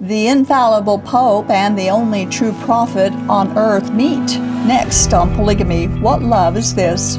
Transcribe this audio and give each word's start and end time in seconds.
the 0.00 0.28
infallible 0.28 0.98
Pope 0.98 1.50
and 1.50 1.78
the 1.78 1.90
only 1.90 2.24
true 2.24 2.54
prophet 2.60 3.12
on 3.28 3.56
earth 3.58 3.92
meet. 3.92 4.38
Next 4.66 5.12
on 5.12 5.34
Polygamy, 5.34 5.88
what 5.88 6.22
love 6.22 6.56
is 6.56 6.74
this? 6.74 7.18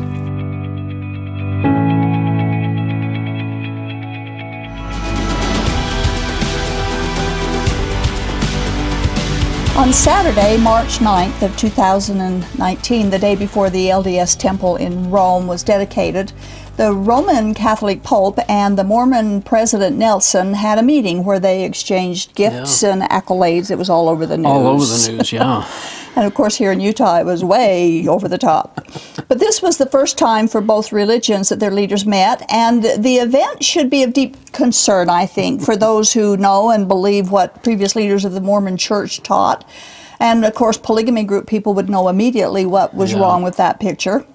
On 9.77 9.93
Saturday, 9.93 10.57
March 10.57 10.97
9th 10.97 11.43
of 11.43 11.55
2019, 11.57 13.09
the 13.11 13.19
day 13.19 13.35
before 13.35 13.69
the 13.69 13.87
LDS 13.87 14.37
temple 14.39 14.77
in 14.77 15.11
Rome 15.11 15.45
was 15.45 15.63
dedicated, 15.63 16.33
the 16.77 16.93
Roman 16.93 17.53
Catholic 17.53 18.01
Pope 18.03 18.39
and 18.49 18.77
the 18.77 18.83
Mormon 18.83 19.41
President 19.41 19.97
Nelson 19.97 20.53
had 20.53 20.79
a 20.79 20.83
meeting 20.83 21.23
where 21.23 21.39
they 21.39 21.63
exchanged 21.63 22.33
gifts 22.35 22.81
Yeah. 22.81 22.93
and 22.93 23.01
accolades. 23.03 23.69
It 23.69 23.77
was 23.77 23.89
all 23.89 24.09
over 24.09 24.25
the 24.25 24.37
news. 24.37 24.45
All 24.47 24.67
over 24.67 24.85
the 24.85 25.11
news, 25.11 25.31
yeah. 25.31 25.65
And 26.13 26.25
of 26.25 26.33
course, 26.33 26.57
here 26.57 26.73
in 26.73 26.81
Utah, 26.81 27.19
it 27.19 27.25
was 27.25 27.41
way 27.41 28.05
over 28.05 28.27
the 28.27 28.37
top. 28.37 28.85
But 29.29 29.39
this 29.39 29.61
was 29.61 29.77
the 29.77 29.85
first 29.85 30.17
time 30.17 30.49
for 30.49 30.59
both 30.59 30.91
religions 30.91 31.47
that 31.47 31.61
their 31.61 31.71
leaders 31.71 32.05
met, 32.05 32.43
and 32.51 32.83
the 32.83 33.15
event 33.15 33.63
should 33.63 33.89
be 33.89 34.03
of 34.03 34.11
deep 34.11 34.51
concern, 34.51 35.09
I 35.09 35.25
think, 35.25 35.61
for 35.61 35.77
those 35.77 36.11
who 36.11 36.35
know 36.35 36.69
and 36.69 36.85
believe 36.85 37.31
what 37.31 37.63
previous 37.63 37.95
leaders 37.95 38.25
of 38.25 38.33
the 38.33 38.41
Mormon 38.41 38.75
church 38.75 39.23
taught. 39.23 39.63
And 40.19 40.43
of 40.43 40.53
course, 40.53 40.77
polygamy 40.77 41.23
group 41.23 41.47
people 41.47 41.73
would 41.75 41.89
know 41.89 42.09
immediately 42.09 42.65
what 42.65 42.93
was 42.93 43.13
Yeah. 43.13 43.19
wrong 43.19 43.41
with 43.41 43.55
that 43.55 43.79
picture. 43.79 44.25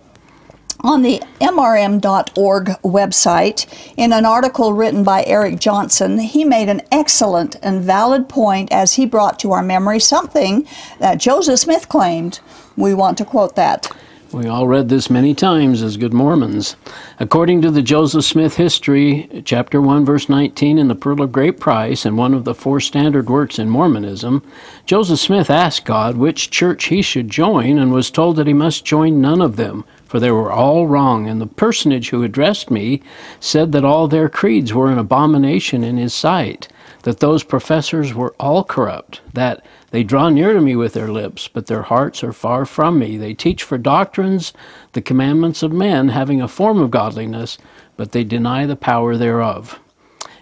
On 0.80 1.02
the 1.02 1.22
MRM.org 1.40 2.66
website, 2.82 3.92
in 3.96 4.12
an 4.12 4.26
article 4.26 4.72
written 4.72 5.04
by 5.04 5.24
Eric 5.24 5.58
Johnson, 5.58 6.18
he 6.18 6.44
made 6.44 6.68
an 6.68 6.82
excellent 6.92 7.56
and 7.62 7.82
valid 7.82 8.28
point 8.28 8.70
as 8.70 8.94
he 8.94 9.06
brought 9.06 9.38
to 9.40 9.52
our 9.52 9.62
memory 9.62 10.00
something 10.00 10.66
that 10.98 11.18
Joseph 11.18 11.60
Smith 11.60 11.88
claimed. 11.88 12.40
We 12.76 12.92
want 12.92 13.16
to 13.18 13.24
quote 13.24 13.56
that. 13.56 13.90
We 14.32 14.48
all 14.48 14.66
read 14.66 14.88
this 14.88 15.08
many 15.08 15.34
times 15.34 15.82
as 15.82 15.96
good 15.96 16.12
Mormons. 16.12 16.76
According 17.20 17.62
to 17.62 17.70
the 17.70 17.80
Joseph 17.80 18.24
Smith 18.24 18.56
history, 18.56 19.42
chapter 19.44 19.80
1, 19.80 20.04
verse 20.04 20.28
19, 20.28 20.78
in 20.78 20.88
the 20.88 20.94
Pearl 20.94 21.22
of 21.22 21.32
Great 21.32 21.58
Price, 21.58 22.04
and 22.04 22.18
one 22.18 22.34
of 22.34 22.44
the 22.44 22.54
four 22.54 22.80
standard 22.80 23.30
works 23.30 23.58
in 23.58 23.70
Mormonism, 23.70 24.42
Joseph 24.84 25.20
Smith 25.20 25.48
asked 25.48 25.84
God 25.86 26.16
which 26.16 26.50
church 26.50 26.86
he 26.86 27.02
should 27.02 27.30
join 27.30 27.78
and 27.78 27.92
was 27.92 28.10
told 28.10 28.36
that 28.36 28.48
he 28.48 28.52
must 28.52 28.84
join 28.84 29.20
none 29.20 29.40
of 29.40 29.56
them, 29.56 29.84
for 30.06 30.20
they 30.20 30.30
were 30.30 30.50
all 30.50 30.86
wrong. 30.86 31.28
And 31.28 31.40
the 31.40 31.46
personage 31.46 32.10
who 32.10 32.22
addressed 32.22 32.70
me 32.70 33.02
said 33.40 33.72
that 33.72 33.84
all 33.84 34.08
their 34.08 34.28
creeds 34.28 34.72
were 34.72 34.90
an 34.90 34.98
abomination 34.98 35.84
in 35.84 35.96
his 35.96 36.14
sight, 36.14 36.68
that 37.02 37.20
those 37.20 37.42
professors 37.42 38.14
were 38.14 38.34
all 38.40 38.64
corrupt, 38.64 39.20
that 39.34 39.64
they 39.90 40.02
draw 40.02 40.28
near 40.28 40.52
to 40.52 40.60
me 40.60 40.76
with 40.76 40.92
their 40.94 41.10
lips, 41.10 41.48
but 41.48 41.66
their 41.66 41.82
hearts 41.82 42.24
are 42.24 42.32
far 42.32 42.64
from 42.64 42.98
me. 42.98 43.16
They 43.16 43.34
teach 43.34 43.62
for 43.62 43.78
doctrines 43.78 44.52
the 44.92 45.02
commandments 45.02 45.62
of 45.62 45.72
men, 45.72 46.08
having 46.08 46.40
a 46.40 46.48
form 46.48 46.80
of 46.80 46.90
godliness, 46.90 47.58
but 47.96 48.12
they 48.12 48.24
deny 48.24 48.66
the 48.66 48.76
power 48.76 49.16
thereof. 49.16 49.78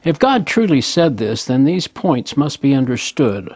If 0.05 0.19
God 0.19 0.47
truly 0.47 0.81
said 0.81 1.17
this, 1.17 1.45
then 1.45 1.65
these 1.65 1.87
points 1.87 2.37
must 2.37 2.61
be 2.61 2.75
understood. 2.75 3.55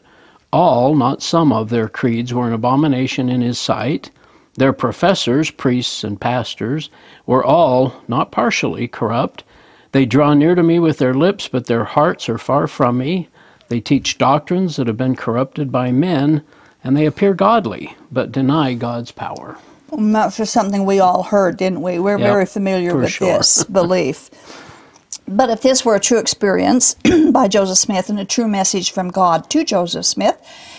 All, 0.51 0.95
not 0.95 1.23
some 1.23 1.53
of 1.53 1.69
their 1.69 1.89
creeds 1.89 2.33
were 2.33 2.47
an 2.47 2.55
abomination 2.55 3.29
in 3.29 3.43
his 3.43 3.59
sight. 3.59 4.11
Their 4.59 4.73
professors, 4.73 5.53
priests, 5.53 6.03
and 6.03 6.21
pastors 6.21 6.91
were 7.27 7.45
all, 7.45 8.03
not 8.09 8.33
partially, 8.33 8.89
corrupt. 8.89 9.45
They 9.93 10.05
draw 10.05 10.35
near 10.35 10.57
to 10.57 10.65
me 10.65 10.81
with 10.81 10.99
their 10.99 11.15
lips, 11.15 11.47
but 11.47 11.67
their 11.67 11.85
hearts 11.85 12.29
are 12.29 12.39
far 12.39 12.67
from 12.67 12.99
me. 12.99 13.29
They 13.69 13.79
teach 13.79 14.19
doctrines 14.19 14.75
that 14.75 14.89
have 14.89 14.97
been 14.97 15.15
corrupted 15.15 15.71
by 15.71 15.93
men, 15.93 16.43
and 16.83 16.97
they 16.97 17.07
appear 17.07 17.35
godly, 17.35 17.95
but 18.11 18.33
deny 18.33 18.75
God's 18.75 19.13
power. 19.13 19.59
And 19.93 20.13
That's 20.13 20.37
just 20.37 20.53
something 20.53 20.85
we 20.85 20.99
all 20.99 21.23
heard, 21.23 21.57
didn't 21.57 21.83
we? 21.83 22.01
We're 22.01 22.19
Yep, 22.19 22.29
very 22.29 22.47
familiar 22.47 22.97
with 22.97 23.13
sure. 23.13 23.39
this 23.39 23.63
belief. 23.79 24.29
But 25.29 25.51
if 25.51 25.63
this 25.63 25.85
were 25.85 25.95
a 25.95 26.01
true 26.01 26.19
experience 26.19 26.95
by 27.33 27.47
Joseph 27.47 27.79
Smith 27.79 28.11
and 28.11 28.19
a 28.19 28.25
true 28.25 28.49
message 28.49 28.91
from 28.91 29.11
God 29.11 29.49
to 29.51 29.63
Joseph 29.63 30.05
Smith, 30.07 30.37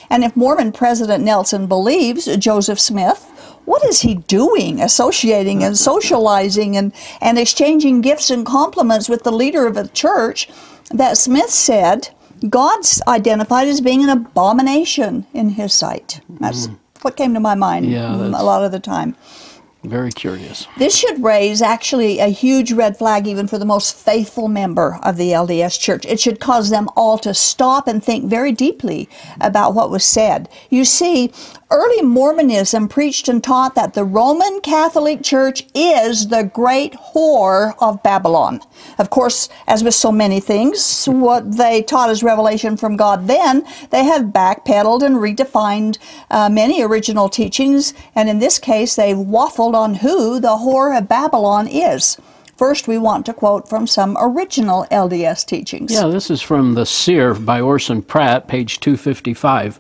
and 0.10 0.26
if 0.26 0.36
Mormon 0.36 0.74
President 0.74 1.24
Nelson 1.24 1.66
believes 1.68 2.26
Joseph 2.38 2.80
Smith, 2.80 3.32
what 3.70 3.86
is 3.86 4.02
he 4.02 4.16
doing 4.16 4.82
associating 4.82 5.64
and 5.64 5.78
socializing 5.78 6.76
and, 6.76 6.92
and 7.22 7.38
exchanging 7.38 8.02
gifts 8.02 8.32
and 8.32 8.44
compliments 8.44 9.08
with 9.08 9.24
the 9.24 9.32
leader 9.32 9.68
of 9.68 9.78
a 9.78 9.88
church 9.90 10.50
that 10.90 11.20
Smith 11.20 11.52
said 11.52 12.10
God's 12.50 13.00
identified 13.08 13.68
as 13.68 13.80
being 13.80 14.04
an 14.04 14.10
abomination 14.10 15.28
in 15.36 15.50
his 15.50 15.72
sight? 15.72 16.20
That's 16.40 16.68
what 17.04 17.16
came 17.16 17.36
to 17.36 17.40
my 17.40 17.54
mind. 17.54 17.86
Yeah, 17.86 18.08
mm, 18.08 18.38
a 18.38 18.44
lot 18.44 18.64
of 18.64 18.72
the 18.72 18.80
time. 18.80 19.16
Very 19.84 20.12
curious. 20.12 20.68
This 20.78 20.98
should 20.98 21.24
raise 21.24 21.62
actually 21.62 22.20
a 22.20 22.28
huge 22.28 22.74
red 22.74 22.98
flag 22.98 23.28
even 23.28 23.48
for 23.48 23.58
the 23.58 23.66
most 23.66 23.96
faithful 23.96 24.50
member 24.50 25.00
of 25.04 25.16
the 25.16 25.30
LDS 25.32 25.80
Church. 25.80 26.06
It 26.06 26.20
should 26.20 26.42
cause 26.42 26.70
them 26.70 26.90
all 26.98 27.18
to 27.20 27.34
stop 27.34 27.88
and 27.88 28.04
think 28.04 28.26
very 28.26 28.52
deeply 28.52 29.08
about 29.40 29.74
what 29.74 29.90
was 29.90 30.04
said. 30.04 30.50
You 30.70 30.84
see, 30.84 31.32
early 31.72 32.02
Mormonism 32.02 32.88
preached 32.88 33.28
and 33.28 33.44
taught 33.44 33.76
that 33.76 33.94
the 33.94 34.04
Roman 34.04 34.60
Catholic 34.62 35.22
Church 35.22 35.68
is 35.76 36.30
the 36.30 36.44
great 36.44 36.94
whore 36.94 37.76
of 37.80 38.02
Babylon. 38.02 38.62
Of 38.98 39.10
course, 39.10 39.50
as 39.68 39.84
with 39.84 39.94
so 39.94 40.12
many 40.12 40.40
things, 40.40 41.06
what 41.06 41.58
they 41.58 41.84
taught 41.84 42.10
as 42.10 42.24
revelation 42.24 42.76
from 42.76 42.98
God 42.98 43.28
then, 43.28 43.66
they 43.92 44.04
have 44.04 44.34
backpedaled 44.34 45.04
and 45.04 45.18
redefined 45.18 46.00
uh, 46.32 46.50
many 46.50 46.82
original 46.82 47.30
teachings, 47.30 47.94
and 48.16 48.30
in 48.30 48.40
this 48.40 48.58
case, 48.58 48.96
they've 48.96 49.16
waffled 49.16 49.76
on 49.76 49.96
who 49.96 50.40
the 50.40 50.58
whore 50.58 50.98
of 50.98 51.08
Babylon 51.08 51.68
is. 51.68 52.18
First, 52.58 52.88
we 52.90 52.98
want 52.98 53.26
to 53.28 53.34
quote 53.34 53.70
from 53.70 53.88
some 53.88 54.18
original 54.20 54.86
LDS 54.92 55.46
teachings. 55.46 55.94
Yeah, 55.94 56.08
this 56.08 56.30
is 56.30 56.42
from 56.42 56.74
The 56.74 56.86
Seer 56.86 57.34
by 57.34 57.62
Orson 57.62 58.02
Pratt, 58.02 58.50
page 58.50 58.82
255. 58.82 59.80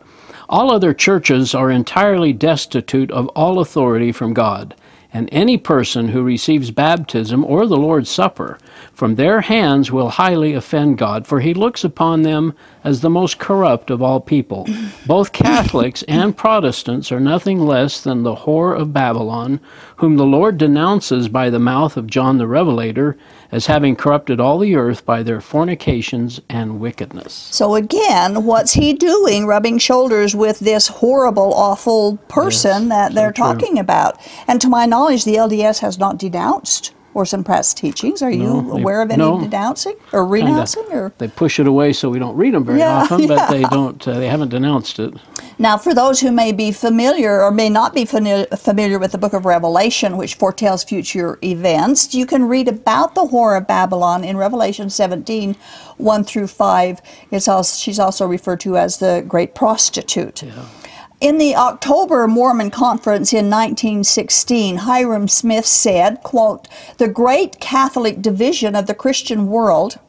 All 0.51 0.71
other 0.71 0.95
churches 0.95 1.53
are 1.53 1.69
entirely 1.69 2.33
destitute 2.33 3.11
of 3.11 3.27
all 3.29 3.59
authority 3.59 4.11
from 4.11 4.33
God, 4.33 4.73
and 5.13 5.29
any 5.31 5.57
person 5.57 6.07
who 6.07 6.23
receives 6.23 6.71
baptism 6.71 7.45
or 7.45 7.67
the 7.67 7.77
Lord's 7.77 8.09
Supper 8.09 8.57
from 8.93 9.15
their 9.15 9.41
hands 9.41 9.91
will 9.91 10.09
highly 10.09 10.53
offend 10.53 10.97
God, 10.97 11.25
for 11.25 11.39
he 11.39 11.53
looks 11.53 11.83
upon 11.83 12.21
them 12.21 12.53
as 12.83 13.01
the 13.01 13.09
most 13.09 13.39
corrupt 13.39 13.89
of 13.89 14.01
all 14.01 14.19
people. 14.19 14.67
Both 15.05 15.31
Catholics 15.33 16.03
and 16.03 16.35
Protestants 16.35 17.11
are 17.11 17.19
nothing 17.19 17.59
less 17.59 18.01
than 18.01 18.23
the 18.23 18.35
whore 18.35 18.77
of 18.79 18.93
Babylon, 18.93 19.59
whom 19.97 20.17
the 20.17 20.25
Lord 20.25 20.57
denounces 20.57 21.27
by 21.27 21.49
the 21.49 21.59
mouth 21.59 21.97
of 21.97 22.07
John 22.07 22.37
the 22.37 22.47
Revelator 22.47 23.17
as 23.51 23.65
having 23.65 23.95
corrupted 23.95 24.39
all 24.39 24.59
the 24.59 24.75
earth 24.75 25.05
by 25.05 25.23
their 25.23 25.41
fornications 25.41 26.39
and 26.49 26.79
wickedness. 26.79 27.33
So 27.51 27.75
again, 27.75 28.45
what's 28.45 28.73
he 28.73 28.93
doing 28.93 29.45
rubbing 29.47 29.79
shoulders 29.79 30.35
with 30.35 30.59
this 30.59 30.87
horrible, 30.87 31.53
awful 31.53 32.17
person 32.27 32.83
Yes, 32.83 32.89
that 32.89 33.13
they're 33.15 33.31
true. 33.31 33.43
talking 33.45 33.79
about? 33.79 34.19
And 34.47 34.61
to 34.61 34.69
my 34.69 34.85
knowledge, 34.85 35.25
the 35.25 35.35
LDS 35.35 35.79
has 35.79 35.97
not 35.97 36.17
denounced 36.17 36.93
Orson 37.13 37.43
Pratt's 37.43 37.73
teachings. 37.73 38.21
Are 38.21 38.29
you 38.29 38.43
No, 38.43 38.61
they- 38.75 38.81
aware 38.81 39.01
of 39.01 39.09
any 39.11 39.17
no. 39.17 39.39
denouncing 39.39 39.95
or 40.13 40.21
Kinda. 40.23 40.51
renouncing? 40.51 40.83
Or 40.91 41.11
They 41.17 41.27
push 41.27 41.59
it 41.59 41.67
away 41.67 41.93
so 41.93 42.09
we 42.09 42.19
don't 42.19 42.35
read 42.35 42.53
them 42.53 42.63
very 42.63 42.79
Yeah, 42.79 43.01
often, 43.03 43.27
but 43.27 43.49
they 43.49 43.63
don't. 43.63 44.07
Uh, 44.07 44.13
they 44.19 44.27
haven't 44.27 44.49
denounced 44.49 44.99
it. 44.99 45.13
Now, 45.57 45.77
for 45.77 45.93
those 45.93 46.21
who 46.21 46.31
may 46.31 46.51
be 46.53 46.71
familiar 46.71 47.43
or 47.43 47.51
may 47.51 47.67
not 47.69 47.93
be 47.93 48.05
fami- 48.05 48.47
familiar 48.57 48.97
with 48.97 49.11
the 49.11 49.17
book 49.17 49.33
of 49.33 49.45
Revelation, 49.45 50.15
which 50.15 50.35
foretells 50.35 50.83
future 50.85 51.37
events, 51.43 52.13
you 52.13 52.25
can 52.25 52.47
read 52.47 52.67
about 52.69 53.13
the 53.15 53.25
whore 53.27 53.57
of 53.57 53.67
Babylon 53.67 54.23
in 54.23 54.37
Revelation 54.37 54.89
17, 54.89 55.55
1 55.97 56.23
through 56.23 56.47
5. 56.47 57.01
It's 57.31 57.47
also, 57.47 57.75
she's 57.77 57.99
also 57.99 58.25
referred 58.25 58.61
to 58.61 58.77
as 58.77 58.97
the 58.99 59.23
great 59.27 59.53
prostitute. 59.53 60.43
In 61.21 61.37
the 61.37 61.53
October 61.53 62.29
Mormon 62.29 62.71
Conference 62.71 63.33
in 63.33 63.49
1916, 63.49 64.77
Hyrum 64.77 65.27
Smith 65.27 65.65
said, 65.65 66.23
quote, 66.23 66.69
"The 66.97 67.09
great 67.09 67.59
Catholic 67.59 68.21
division 68.21 68.73
of 68.73 68.85
the 68.85 68.93
Christian 68.93 69.47
world 69.47 69.99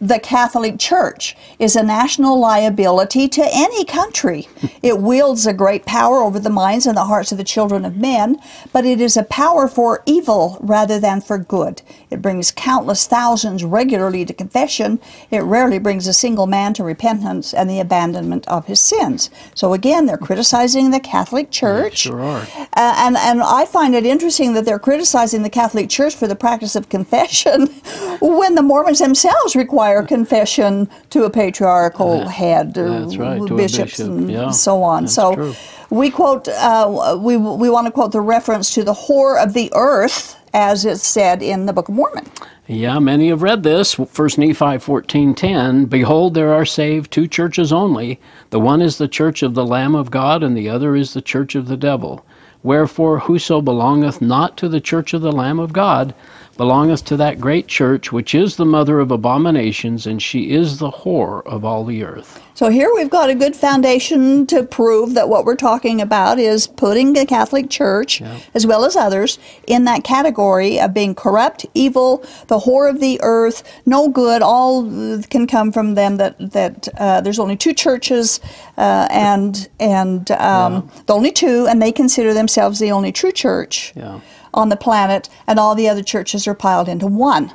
the 0.00 0.18
Catholic 0.18 0.78
Church 0.78 1.36
is 1.58 1.76
a 1.76 1.82
national 1.82 2.38
liability 2.38 3.28
to 3.28 3.46
any 3.52 3.84
country. 3.84 4.48
It 4.82 4.98
wields 4.98 5.46
a 5.46 5.52
great 5.52 5.84
power 5.84 6.18
over 6.18 6.38
the 6.38 6.48
minds 6.48 6.86
and 6.86 6.96
the 6.96 7.04
hearts 7.04 7.32
of 7.32 7.38
the 7.38 7.44
children 7.44 7.84
of 7.84 7.96
men, 7.96 8.38
but 8.72 8.86
it 8.86 9.00
is 9.00 9.16
a 9.16 9.22
power 9.24 9.68
for 9.68 10.02
evil 10.06 10.56
rather 10.60 10.98
than 10.98 11.20
for 11.20 11.36
good. 11.36 11.82
It 12.10 12.22
brings 12.22 12.50
countless 12.50 13.06
thousands 13.06 13.62
regularly 13.62 14.24
to 14.24 14.32
confession. 14.32 15.00
It 15.30 15.40
rarely 15.40 15.78
brings 15.78 16.06
a 16.06 16.12
single 16.14 16.46
man 16.46 16.72
to 16.74 16.84
repentance 16.84 17.52
and 17.52 17.68
the 17.68 17.80
abandonment 17.80 18.48
of 18.48 18.66
his 18.66 18.80
sins. 18.80 19.28
So 19.54 19.74
again, 19.74 20.06
they're 20.06 20.16
criticizing 20.16 20.90
the 20.90 21.00
Catholic 21.00 21.50
Church. 21.50 21.98
Sure 21.98 22.20
are. 22.20 22.46
Uh, 22.58 22.94
and 22.96 23.16
and 23.16 23.42
I 23.42 23.66
find 23.66 23.94
it 23.94 24.06
interesting 24.06 24.54
that 24.54 24.64
they're 24.64 24.78
criticizing 24.78 25.42
the 25.42 25.50
Catholic 25.50 25.88
Church 25.90 26.14
for 26.14 26.26
the 26.26 26.36
practice 26.36 26.74
of 26.76 26.88
confession 26.88 27.66
when 28.20 28.54
the 28.54 28.62
Mormons 28.62 29.00
themselves 29.00 29.54
require 29.54 29.89
prior 29.90 30.06
confession 30.06 30.88
to 31.10 31.24
a 31.24 31.30
patriarchal 31.30 32.28
head, 32.28 32.76
right, 32.76 33.40
bishops, 33.56 33.98
bishop, 33.98 34.06
and 34.06 34.30
yeah, 34.30 34.50
so 34.50 34.82
on. 34.82 35.08
so 35.08 35.34
true. 35.34 35.54
we 35.90 36.10
quote, 36.10 36.46
uh, 36.46 37.18
we 37.20 37.36
we 37.36 37.68
want 37.68 37.86
to 37.86 37.90
quote 37.90 38.12
the 38.12 38.20
reference 38.20 38.72
to 38.74 38.84
the 38.84 38.94
whore 38.94 39.42
of 39.42 39.52
the 39.52 39.70
earth, 39.74 40.36
as 40.54 40.84
it's 40.84 41.06
said 41.06 41.42
in 41.42 41.66
the 41.66 41.72
Book 41.72 41.88
of 41.88 41.94
Mormon. 41.96 42.26
Yeah, 42.68 43.00
many 43.00 43.30
have 43.30 43.42
read 43.42 43.64
this. 43.64 43.94
First 43.94 44.38
Nephi 44.38 44.78
14:10, 44.78 45.88
behold 45.88 46.34
there 46.34 46.54
are 46.54 46.64
saved 46.64 47.10
two 47.10 47.26
churches 47.26 47.72
only. 47.72 48.20
The 48.50 48.60
one 48.60 48.80
is 48.80 48.98
the 48.98 49.08
church 49.08 49.42
of 49.42 49.54
the 49.54 49.66
Lamb 49.66 49.96
of 49.96 50.12
God 50.12 50.44
and 50.44 50.56
the 50.56 50.68
other 50.68 50.94
is 50.94 51.14
the 51.14 51.22
church 51.22 51.56
of 51.56 51.66
the 51.66 51.76
devil. 51.76 52.24
Wherefore 52.62 53.20
whoso 53.20 53.60
belongeth 53.60 54.20
not 54.22 54.56
to 54.58 54.68
the 54.68 54.80
church 54.80 55.14
of 55.14 55.22
the 55.22 55.32
Lamb 55.32 55.58
of 55.58 55.72
God 55.72 56.14
belongeth 56.60 57.02
to 57.06 57.16
that 57.16 57.40
great 57.40 57.66
church 57.68 58.12
which 58.12 58.34
is 58.34 58.56
the 58.56 58.66
mother 58.66 59.00
of 59.00 59.10
abominations 59.10 60.06
and 60.06 60.20
she 60.20 60.50
is 60.50 60.76
the 60.76 60.90
whore 60.90 61.42
of 61.46 61.64
all 61.64 61.86
the 61.86 62.04
earth. 62.04 62.38
So 62.52 62.68
here 62.68 62.92
we've 62.94 63.08
got 63.08 63.30
a 63.30 63.34
good 63.34 63.56
foundation 63.56 64.46
to 64.48 64.62
prove 64.64 65.14
that 65.14 65.30
what 65.30 65.46
we're 65.46 65.56
talking 65.56 66.02
about 66.02 66.38
is 66.38 66.66
putting 66.66 67.14
the 67.14 67.24
Catholic 67.24 67.70
Church, 67.70 68.20
as 68.52 68.66
well 68.66 68.84
as 68.84 68.94
others, 68.96 69.38
in 69.66 69.84
that 69.86 70.04
category 70.04 70.78
of 70.78 70.92
being 70.92 71.14
corrupt, 71.14 71.64
evil, 71.72 72.18
the 72.48 72.58
whore 72.58 72.90
of 72.90 73.00
the 73.00 73.18
earth, 73.22 73.62
no 73.86 74.10
good. 74.10 74.42
All 74.42 74.82
can 75.30 75.46
come 75.46 75.72
from 75.72 75.94
them. 75.94 76.18
That 76.18 76.36
that 76.52 76.88
uh, 76.98 77.22
there's 77.22 77.38
only 77.38 77.56
two 77.56 77.72
churches, 77.72 78.40
uh, 78.76 79.08
and 79.10 79.66
and 79.80 80.30
um, 80.32 80.90
the 81.06 81.14
only 81.14 81.32
two, 81.32 81.66
and 81.66 81.80
they 81.80 81.92
consider 81.92 82.34
themselves 82.34 82.78
the 82.78 82.92
only 82.92 83.12
true 83.12 83.32
church 83.32 83.94
Yeah. 83.96 84.20
On 84.52 84.68
the 84.68 84.76
planet, 84.76 85.28
and 85.46 85.58
all 85.58 85.74
the 85.74 85.88
other 85.88 86.02
churches 86.02 86.46
are 86.46 86.54
piled 86.54 86.88
into 86.88 87.06
one, 87.06 87.52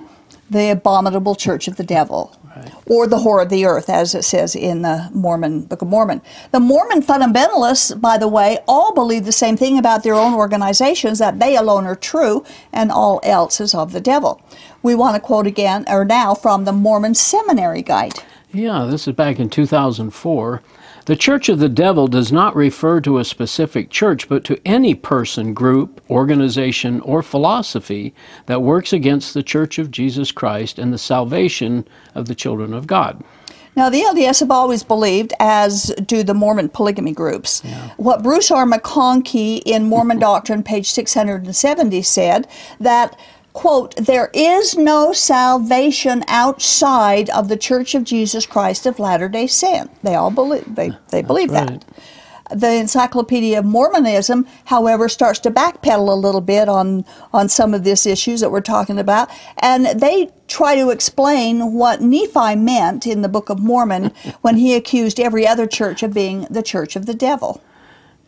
the 0.49 0.69
abominable 0.69 1.35
church 1.35 1.67
of 1.67 1.77
the 1.77 1.83
devil. 1.83 2.35
Or 2.85 3.05
the 3.05 3.17
whore 3.17 3.43
of 3.43 3.49
the 3.49 3.65
earth, 3.65 3.89
as 3.89 4.15
it 4.15 4.23
says 4.23 4.55
in 4.55 4.81
the 4.81 5.09
Mormon 5.13 5.63
Book 5.63 5.81
of 5.81 5.89
Mormon. 5.89 6.21
The 6.51 6.59
Mormon 6.61 7.01
fundamentalists, 7.01 7.99
by 7.99 8.17
the 8.17 8.29
way, 8.29 8.59
all 8.65 8.93
believe 8.93 9.25
the 9.25 9.33
same 9.33 9.57
thing 9.57 9.77
about 9.77 10.03
their 10.03 10.13
own 10.13 10.33
organizations 10.33 11.19
that 11.19 11.39
they 11.39 11.57
alone 11.57 11.85
are 11.85 11.97
true 11.97 12.45
and 12.71 12.93
all 12.93 13.19
else 13.23 13.59
is 13.59 13.75
of 13.75 13.91
the 13.91 13.99
devil. 13.99 14.41
We 14.81 14.95
want 14.95 15.15
to 15.15 15.19
quote 15.19 15.47
again, 15.47 15.83
or 15.89 16.05
now, 16.05 16.33
from 16.33 16.63
the 16.63 16.71
Mormon 16.71 17.15
Seminary 17.15 17.81
Guide. 17.81 18.23
Yeah, 18.53 18.85
this 18.89 19.05
is 19.05 19.15
back 19.15 19.37
in 19.37 19.49
2004. 19.49 20.61
The 21.05 21.15
Church 21.15 21.49
of 21.49 21.59
the 21.59 21.69
Devil 21.69 22.07
does 22.07 22.31
not 22.31 22.55
refer 22.55 22.99
to 23.01 23.19
a 23.19 23.25
specific 23.25 23.91
church, 23.91 24.27
but 24.27 24.43
to 24.45 24.59
any 24.65 24.95
person, 24.95 25.53
group, 25.53 26.01
organization, 26.09 26.99
or 27.01 27.21
philosophy 27.21 28.15
that 28.47 28.63
works 28.63 28.91
against 28.91 29.35
the 29.35 29.43
Church 29.43 29.77
of 29.77 29.91
Jesus 29.91 30.31
Christ 30.31 30.79
and 30.79 30.91
the 30.91 30.97
salvation 30.97 31.87
of 32.15 32.27
the 32.27 32.33
children 32.33 32.73
of 32.73 32.87
God. 32.87 33.23
Now, 33.75 33.89
the 33.89 34.01
LDS 34.01 34.39
have 34.39 34.49
always 34.49 34.83
believed, 34.83 35.33
as 35.39 35.93
do 36.05 36.23
the 36.23 36.33
Mormon 36.33 36.69
polygamy 36.69 37.11
groups, 37.11 37.61
what 37.97 38.23
Bruce 38.23 38.49
R. 38.49 38.65
McConkie 38.65 39.61
in 39.63 39.83
Mormon 39.83 40.17
Doctrine, 40.17 40.63
page 40.63 40.89
670, 40.91 42.01
said 42.01 42.47
that, 42.79 43.19
quote, 43.55 43.95
there 43.95 44.29
is 44.33 44.77
no 44.77 45.13
salvation 45.13 46.23
outside 46.27 47.29
of 47.31 47.47
the 47.47 47.57
Church 47.57 47.95
of 47.95 48.03
Jesus 48.03 48.45
Christ 48.45 48.85
of 48.85 48.99
Latter 48.99 49.29
day 49.29 49.47
Saint. 49.47 49.89
They 50.03 50.13
all 50.13 50.29
believe, 50.29 50.75
they, 50.75 50.91
they 51.09 51.21
believe 51.23 51.49
right. 51.51 51.81
that. 51.81 52.59
The 52.59 52.73
Encyclopedia 52.73 53.57
of 53.57 53.65
Mormonism, 53.65 54.45
however, 54.65 55.09
starts 55.09 55.39
to 55.39 55.51
backpedal 55.51 56.09
a 56.09 56.13
little 56.13 56.41
bit 56.41 56.69
on, 56.69 57.05
on 57.33 57.49
some 57.49 57.73
of 57.73 57.83
these 57.83 58.05
issues 58.05 58.41
that 58.41 58.51
we're 58.51 58.61
talking 58.61 58.99
about, 58.99 59.31
and 59.57 59.85
they 59.99 60.29
try 60.47 60.75
to 60.75 60.91
explain 60.91 61.73
what 61.73 62.01
Nephi 62.01 62.55
meant 62.55 63.07
in 63.07 63.23
the 63.23 63.29
Book 63.29 63.49
of 63.49 63.59
Mormon 63.59 64.11
when 64.41 64.57
he 64.57 64.75
accused 64.75 65.19
every 65.19 65.47
other 65.47 65.65
church 65.65 66.03
of 66.03 66.13
being 66.13 66.45
the 66.51 66.61
church 66.61 66.95
of 66.95 67.07
the 67.07 67.15
devil. 67.15 67.63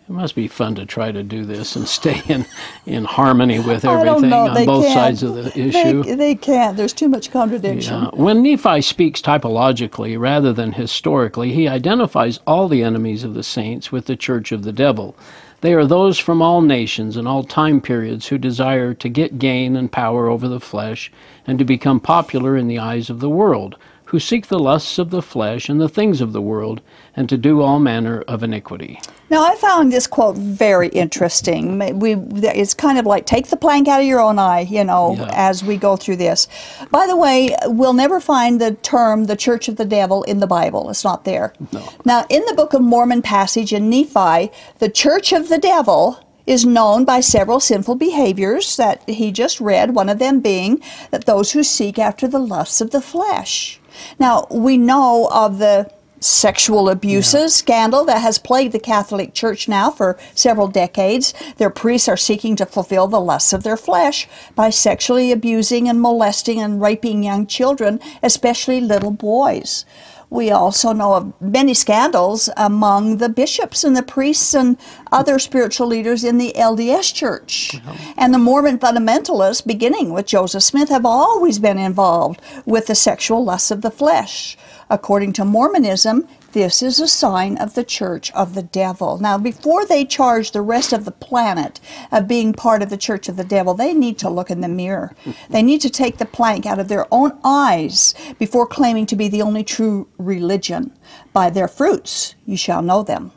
It 0.09 0.13
must 0.13 0.35
be 0.35 0.47
fun 0.47 0.75
to 0.75 0.85
try 0.85 1.11
to 1.11 1.21
do 1.21 1.43
this 1.43 1.75
and 1.75 1.85
stay 1.99 2.21
in, 2.29 2.45
in 2.85 3.03
harmony 3.03 3.59
with 3.59 3.83
everything 3.83 4.31
on 4.31 4.53
They 4.53 4.65
both 4.65 4.85
can't. 4.85 4.93
sides 4.93 5.23
of 5.23 5.35
the 5.35 5.59
issue. 5.59 6.03
They, 6.03 6.15
they 6.15 6.35
can't. 6.35 6.77
There's 6.77 6.93
too 6.93 7.09
much 7.09 7.29
contradiction. 7.29 8.03
Yeah. 8.03 8.09
When 8.13 8.41
Nephi 8.41 8.81
speaks 8.81 9.21
typologically 9.21 10.17
rather 10.17 10.53
than 10.53 10.71
historically, 10.71 11.51
he 11.51 11.67
identifies 11.67 12.39
all 12.47 12.69
the 12.69 12.83
enemies 12.83 13.25
of 13.25 13.33
the 13.33 13.43
saints 13.43 13.91
with 13.91 14.05
the 14.05 14.15
church 14.15 14.53
of 14.53 14.63
the 14.63 14.71
devil. 14.71 15.15
They 15.59 15.73
are 15.73 15.85
those 15.85 16.19
from 16.19 16.41
all 16.41 16.61
nations 16.61 17.17
and 17.17 17.27
all 17.27 17.43
time 17.43 17.81
periods 17.81 18.27
who 18.27 18.37
desire 18.37 18.93
to 18.93 19.09
get 19.09 19.39
gain 19.39 19.75
and 19.75 19.91
power 19.91 20.29
over 20.29 20.47
the 20.47 20.59
flesh 20.59 21.11
and 21.47 21.57
to 21.59 21.65
become 21.65 21.99
popular 21.99 22.55
in 22.55 22.67
the 22.67 22.79
eyes 22.79 23.09
of 23.09 23.19
the 23.19 23.29
world, 23.29 23.75
who 24.07 24.19
seek 24.19 24.47
the 24.47 24.57
lusts 24.59 24.97
of 24.97 25.09
the 25.09 25.21
flesh 25.21 25.67
and 25.69 25.81
the 25.81 25.89
things 25.89 26.21
of 26.21 26.31
the 26.33 26.41
world, 26.41 26.81
and 27.15 27.27
to 27.27 27.37
do 27.37 27.61
all 27.61 27.77
manner 27.79 28.21
of 28.27 28.41
iniquity. 28.43 28.99
Now, 29.29 29.43
I 29.45 29.55
found 29.55 29.91
this 29.91 30.07
quote 30.07 30.37
very 30.37 30.87
interesting. 30.89 31.77
We, 31.99 32.13
it's 32.13 32.73
kind 32.73 32.97
of 32.97 33.05
like 33.05 33.25
take 33.25 33.47
the 33.47 33.57
plank 33.57 33.89
out 33.89 33.99
of 33.99 34.05
your 34.07 34.21
own 34.21 34.39
eye, 34.39 34.61
you 34.61 34.85
know, 34.85 35.15
Yeah. 35.17 35.29
as 35.33 35.63
we 35.63 35.75
go 35.75 35.97
through 35.97 36.15
this. 36.15 36.47
By 36.89 37.05
the 37.05 37.17
way, 37.17 37.53
we'll 37.65 37.91
never 37.93 38.21
find 38.21 38.61
the 38.61 38.75
term 38.75 39.25
the 39.25 39.35
church 39.35 39.67
of 39.67 39.75
the 39.75 39.83
devil 39.85 40.23
in 40.23 40.39
the 40.39 40.47
Bible. 40.47 40.89
It's 40.89 41.03
not 41.03 41.25
there. 41.25 41.51
No. 41.73 41.83
Now, 42.05 42.25
in 42.29 42.43
the 42.47 42.53
Book 42.53 42.73
of 42.73 42.81
Mormon 42.81 43.21
passage 43.21 43.73
in 43.73 43.89
Nephi, 43.89 44.49
the 44.79 44.89
church 44.89 45.33
of 45.33 45.49
the 45.49 45.57
devil 45.57 46.23
is 46.45 46.65
known 46.65 47.03
by 47.03 47.19
several 47.19 47.59
sinful 47.59 47.95
behaviors 47.95 48.77
that 48.77 49.03
he 49.09 49.33
just 49.33 49.59
read, 49.59 49.93
one 49.93 50.07
of 50.07 50.17
them 50.19 50.39
being 50.39 50.81
that 51.11 51.25
those 51.25 51.51
who 51.51 51.61
seek 51.61 51.99
after 51.99 52.25
the 52.25 52.39
lusts 52.39 52.79
of 52.79 52.91
the 52.91 53.01
flesh. 53.01 53.81
Now, 54.19 54.47
we 54.49 54.77
know 54.77 55.29
of 55.31 55.59
the 55.59 55.91
sexual 56.19 56.89
abuses 56.89 57.55
scandal 57.55 58.03
that 58.05 58.21
has 58.21 58.39
plagued 58.39 58.73
the 58.73 58.79
Catholic 58.79 59.33
Church 59.33 59.67
now 59.67 59.91
for 59.91 60.17
several 60.33 60.67
decades. 60.67 61.33
Their 61.57 61.69
priests 61.69 62.07
are 62.07 62.17
seeking 62.17 62.55
to 62.55 62.65
fulfill 62.65 63.07
the 63.07 63.21
lusts 63.21 63.53
of 63.53 63.63
their 63.63 63.77
flesh 63.77 64.27
by 64.55 64.69
sexually 64.69 65.31
abusing 65.31 65.87
and 65.87 66.01
molesting 66.01 66.59
and 66.59 66.81
raping 66.81 67.23
young 67.23 67.45
children, 67.45 67.99
especially 68.23 68.81
little 68.81 69.11
boys. 69.11 69.85
We 70.29 70.51
also 70.51 70.91
know 70.91 71.13
of 71.13 71.41
many 71.41 71.73
scandals 71.73 72.49
among 72.57 73.17
the 73.17 73.29
bishops 73.29 73.83
and 73.83 73.95
the 73.95 74.03
priests 74.03 74.53
and 74.53 74.77
other 75.11 75.39
spiritual 75.39 75.87
leaders 75.87 76.23
in 76.23 76.37
the 76.37 76.53
LDS 76.55 77.13
Church. 77.13 77.79
And 78.17 78.33
the 78.33 78.37
Mormon 78.37 78.77
fundamentalists, 78.77 79.65
beginning 79.65 80.11
with 80.11 80.25
Joseph 80.25 80.63
Smith, 80.63 80.89
have 80.89 81.05
always 81.05 81.59
been 81.59 81.77
involved 81.77 82.41
with 82.65 82.87
the 82.87 82.95
sexual 82.95 83.43
lusts 83.43 83.71
of 83.71 83.81
the 83.81 83.91
flesh. 83.91 84.57
According 84.89 85.33
to 85.33 85.45
Mormonism, 85.45 86.27
this 86.53 86.81
is 86.81 86.99
a 86.99 87.07
sign 87.07 87.57
of 87.57 87.75
the 87.75 87.83
church 87.83 88.31
of 88.31 88.55
the 88.55 88.63
devil. 88.63 89.17
Now, 89.17 89.37
before 89.37 89.85
they 89.85 90.05
charge 90.05 90.51
the 90.51 90.61
rest 90.61 90.93
of 90.93 91.05
the 91.05 91.11
planet 91.11 91.79
of 92.11 92.27
being 92.27 92.53
part 92.53 92.81
of 92.81 92.89
the 92.89 92.97
church 92.97 93.29
of 93.29 93.35
the 93.35 93.43
devil, 93.43 93.73
they 93.73 93.93
need 93.93 94.17
to 94.19 94.29
look 94.29 94.49
in 94.49 94.61
the 94.61 94.67
mirror. 94.67 95.15
They 95.49 95.63
need 95.63 95.81
to 95.81 95.89
take 95.89 96.17
the 96.17 96.25
plank 96.25 96.65
out 96.65 96.79
of 96.79 96.87
their 96.87 97.05
own 97.11 97.37
eyes 97.43 98.13
before 98.37 98.67
claiming 98.67 99.05
to 99.07 99.15
be 99.15 99.27
the 99.27 99.41
only 99.41 99.63
true 99.63 100.07
religion. 100.17 100.91
By 101.31 101.49
their 101.49 101.67
fruits 101.67 102.35
you 102.45 102.57
shall 102.57 102.81
know 102.81 103.01
them. 103.01 103.31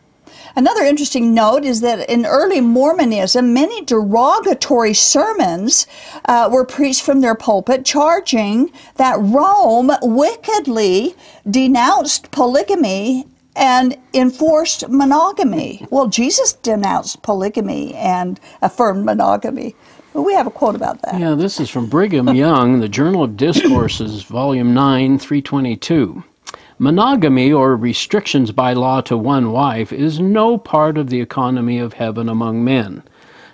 Another 0.56 0.82
interesting 0.82 1.34
note 1.34 1.64
is 1.64 1.80
that 1.80 2.08
in 2.08 2.26
early 2.26 2.60
Mormonism, 2.60 3.52
many 3.52 3.84
derogatory 3.84 4.94
sermons 4.94 5.86
uh, 6.24 6.48
were 6.50 6.64
preached 6.64 7.02
from 7.02 7.20
their 7.20 7.34
pulpit, 7.34 7.84
charging 7.84 8.72
that 8.96 9.16
Rome 9.20 9.90
wickedly 10.02 11.14
denounced 11.48 12.30
polygamy 12.30 13.26
and 13.56 13.96
enforced 14.14 14.88
monogamy. 14.88 15.86
Well, 15.90 16.08
Jesus 16.08 16.54
denounced 16.54 17.22
polygamy 17.22 17.94
and 17.94 18.40
affirmed 18.62 19.04
monogamy. 19.04 19.74
Well, 20.14 20.24
we 20.24 20.34
have 20.34 20.46
a 20.46 20.50
quote 20.50 20.74
about 20.74 21.02
that. 21.02 21.20
Yeah, 21.20 21.34
this 21.34 21.60
is 21.60 21.70
from 21.70 21.86
Brigham 21.86 22.34
Young, 22.34 22.80
the 22.80 22.88
Journal 22.88 23.22
of 23.22 23.36
Discourses, 23.36 24.22
Volume 24.24 24.74
9, 24.74 25.18
322. 25.18 26.24
Monogamy 26.82 27.52
or 27.52 27.76
restrictions 27.76 28.52
by 28.52 28.72
law 28.72 29.02
to 29.02 29.14
one 29.14 29.52
wife 29.52 29.92
is 29.92 30.18
no 30.18 30.56
part 30.56 30.96
of 30.96 31.10
the 31.10 31.20
economy 31.20 31.78
of 31.78 31.92
heaven 31.92 32.26
among 32.26 32.64
men. 32.64 33.02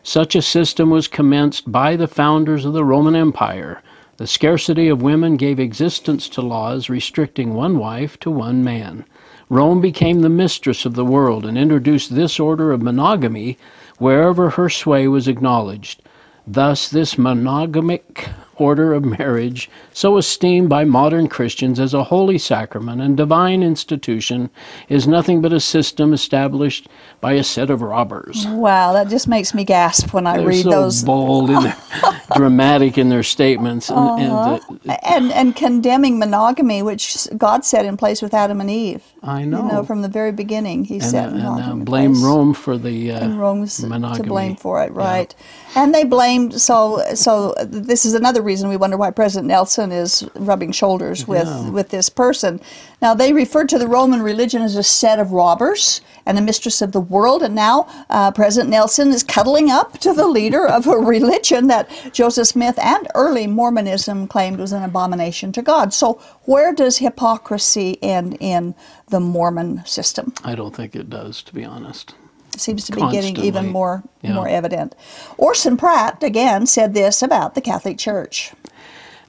Such 0.04 0.36
a 0.36 0.40
system 0.40 0.90
was 0.90 1.08
commenced 1.08 1.72
by 1.72 1.96
the 1.96 2.06
founders 2.06 2.64
of 2.64 2.72
the 2.72 2.84
Roman 2.84 3.16
Empire. 3.16 3.82
The 4.18 4.28
scarcity 4.28 4.86
of 4.86 5.02
women 5.02 5.36
gave 5.36 5.58
existence 5.58 6.28
to 6.28 6.40
laws 6.40 6.88
restricting 6.88 7.54
one 7.54 7.80
wife 7.80 8.16
to 8.20 8.30
one 8.30 8.62
man. 8.62 9.04
Rome 9.48 9.80
became 9.80 10.20
the 10.20 10.28
mistress 10.28 10.86
of 10.86 10.94
the 10.94 11.04
world 11.04 11.44
and 11.44 11.58
introduced 11.58 12.14
this 12.14 12.38
order 12.38 12.70
of 12.70 12.80
monogamy 12.80 13.58
wherever 13.98 14.50
her 14.50 14.70
sway 14.70 15.08
was 15.08 15.26
acknowledged. 15.26 16.00
Thus, 16.46 16.88
this 16.88 17.18
monogamic 17.18 18.28
order 18.58 18.92
of 18.94 19.04
marriage, 19.04 19.70
so 19.92 20.16
esteemed 20.16 20.68
by 20.68 20.84
modern 20.84 21.28
Christians 21.28 21.78
as 21.80 21.94
a 21.94 22.04
holy 22.04 22.38
sacrament 22.38 23.00
and 23.02 23.16
divine 23.16 23.62
institution, 23.62 24.50
is 24.88 25.06
nothing 25.06 25.40
but 25.42 25.52
a 25.52 25.60
system 25.60 26.12
established 26.12 26.88
by 27.20 27.32
a 27.32 27.44
set 27.44 27.70
of 27.70 27.82
robbers. 27.82 28.46
Wow, 28.48 28.92
that 28.92 29.08
just 29.08 29.28
makes 29.28 29.54
me 29.54 29.64
gasp 29.64 30.12
when 30.12 30.26
I 30.26 30.38
They're 30.38 30.46
read 30.46 30.62
so 30.64 30.70
those. 30.70 31.02
bold 31.04 31.50
and 31.50 31.74
dramatic 32.34 32.98
in 32.98 33.08
their 33.08 33.22
statements, 33.22 33.90
and, 33.90 34.20
and 34.20 34.32
uh, 34.32 34.58
and 35.02 35.32
and 35.32 35.56
condemning 35.56 36.18
monogamy, 36.18 36.82
which 36.82 37.28
God 37.36 37.64
set 37.64 37.84
in 37.84 37.96
place 37.96 38.22
with 38.22 38.34
Adam 38.34 38.60
and 38.60 38.70
Eve. 38.70 39.02
I 39.22 39.44
know. 39.44 39.62
You 39.66 39.72
know. 39.72 39.84
from 39.84 40.02
the 40.02 40.08
very 40.08 40.32
beginning, 40.32 40.84
He 40.84 40.94
and, 40.94 41.04
set 41.04 41.28
uh, 41.30 41.36
and 41.36 41.82
uh, 41.82 41.84
blame 41.84 42.12
place. 42.12 42.24
Rome 42.24 42.54
for 42.54 42.78
the 42.78 43.12
uh, 43.12 43.20
and 43.24 43.40
Rome's 43.40 43.82
monogamy. 43.84 44.22
to 44.22 44.28
blame 44.28 44.56
for 44.56 44.82
it, 44.84 44.92
right? 44.92 45.34
And 45.74 45.94
they 45.94 46.04
blamed 46.04 46.60
so 46.60 47.02
so. 47.14 47.54
This 47.64 48.04
is 48.04 48.14
another 48.14 48.42
reason 48.46 48.70
we 48.70 48.76
wonder 48.76 48.96
why 48.96 49.10
President 49.10 49.48
Nelson 49.48 49.92
is 49.92 50.26
rubbing 50.36 50.72
shoulders 50.72 51.28
with 51.28 51.48
with 51.70 51.90
this 51.90 52.08
person. 52.08 52.60
Now 53.02 53.12
they 53.12 53.32
referred 53.32 53.68
to 53.70 53.78
the 53.78 53.88
Roman 53.88 54.22
religion 54.22 54.62
as 54.62 54.76
a 54.76 54.82
set 54.82 55.18
of 55.18 55.32
robbers 55.32 56.00
and 56.24 56.38
a 56.38 56.40
mistress 56.40 56.80
of 56.80 56.92
the 56.92 57.00
world, 57.00 57.42
and 57.42 57.54
now 57.54 57.86
uh, 58.08 58.30
President 58.32 58.70
Nelson 58.70 59.08
is 59.08 59.22
cuddling 59.22 59.70
up 59.70 59.98
to 59.98 60.12
the 60.12 60.26
leader 60.26 60.66
of 60.66 60.86
a 60.86 60.96
religion 61.16 61.66
that 61.66 61.90
Joseph 62.12 62.48
Smith 62.48 62.78
and 62.78 63.08
early 63.14 63.46
Mormonism 63.46 64.26
claimed 64.28 64.58
was 64.58 64.72
an 64.72 64.82
abomination 64.82 65.52
to 65.52 65.62
God. 65.62 65.92
So 65.92 66.14
where 66.44 66.72
does 66.72 66.98
hypocrisy 66.98 68.02
end 68.02 68.36
in 68.40 68.74
the 69.08 69.20
Mormon 69.20 69.84
system? 69.84 70.32
I 70.44 70.54
don't 70.54 70.74
think 70.74 70.96
it 70.96 71.10
does, 71.10 71.42
to 71.42 71.54
be 71.54 71.64
honest. 71.64 72.14
Seems 72.60 72.84
to 72.84 72.92
be 72.92 73.00
getting 73.10 73.36
even 73.38 73.68
more 73.68 74.02
Yeah. 74.22 74.34
more 74.34 74.48
evident. 74.48 74.94
Orson 75.38 75.76
Pratt 75.76 76.22
again 76.22 76.66
said 76.66 76.94
this 76.94 77.22
about 77.22 77.54
the 77.54 77.60
Catholic 77.60 77.98
Church. 77.98 78.52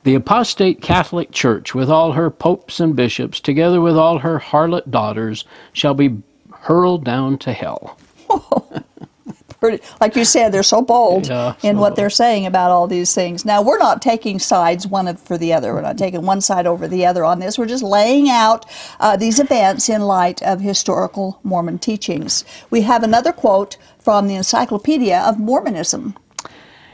The 0.04 0.16
apostate 0.16 0.82
Catholic 0.82 1.32
Church, 1.32 1.76
with 1.76 1.90
all 1.90 2.14
her 2.14 2.30
popes 2.30 2.80
and 2.80 2.96
bishops, 2.96 3.40
together 3.40 3.82
with 3.82 3.98
all 3.98 4.20
her 4.20 4.40
harlot 4.40 4.90
daughters, 4.90 5.44
shall 5.74 5.94
be 5.94 6.18
hurled 6.52 7.04
down 7.04 7.38
to 7.40 7.52
hell. 7.54 7.98
Pretty, 9.60 9.84
like 10.00 10.16
you 10.16 10.24
said, 10.26 10.52
they're 10.52 10.64
so 10.64 10.82
bold 10.82 11.28
Yeah, 11.28 11.56
in 11.64 11.76
so 11.76 11.82
what 11.82 11.96
they're 11.96 12.10
saying 12.10 12.46
about 12.46 12.72
all 12.72 12.88
these 12.88 13.16
things. 13.16 13.44
Now, 13.44 13.62
we're 13.62 13.80
not 13.80 14.02
taking 14.02 14.40
sides 14.40 14.86
one 14.86 15.16
for 15.16 15.38
the 15.38 15.54
other. 15.54 15.74
We're 15.74 15.82
not 15.82 15.98
taking 15.98 16.24
one 16.26 16.42
side 16.42 16.68
over 16.68 16.88
the 16.88 17.06
other 17.06 17.26
on 17.26 17.40
this. 17.40 17.58
We're 17.58 17.66
just 17.66 17.84
laying 17.84 18.30
out 18.30 18.66
uh, 19.00 19.18
these 19.18 19.40
events 19.40 19.90
in 19.90 20.02
light 20.04 20.42
of 20.44 20.62
historical 20.62 21.40
Mormon 21.44 21.80
teachings. 21.80 22.46
We 22.70 22.82
have 22.82 23.04
another 23.04 23.32
quote 23.34 23.78
from 23.98 24.28
the 24.28 24.36
Encyclopedia 24.36 25.20
of 25.20 25.40
Mormonism. 25.40 26.16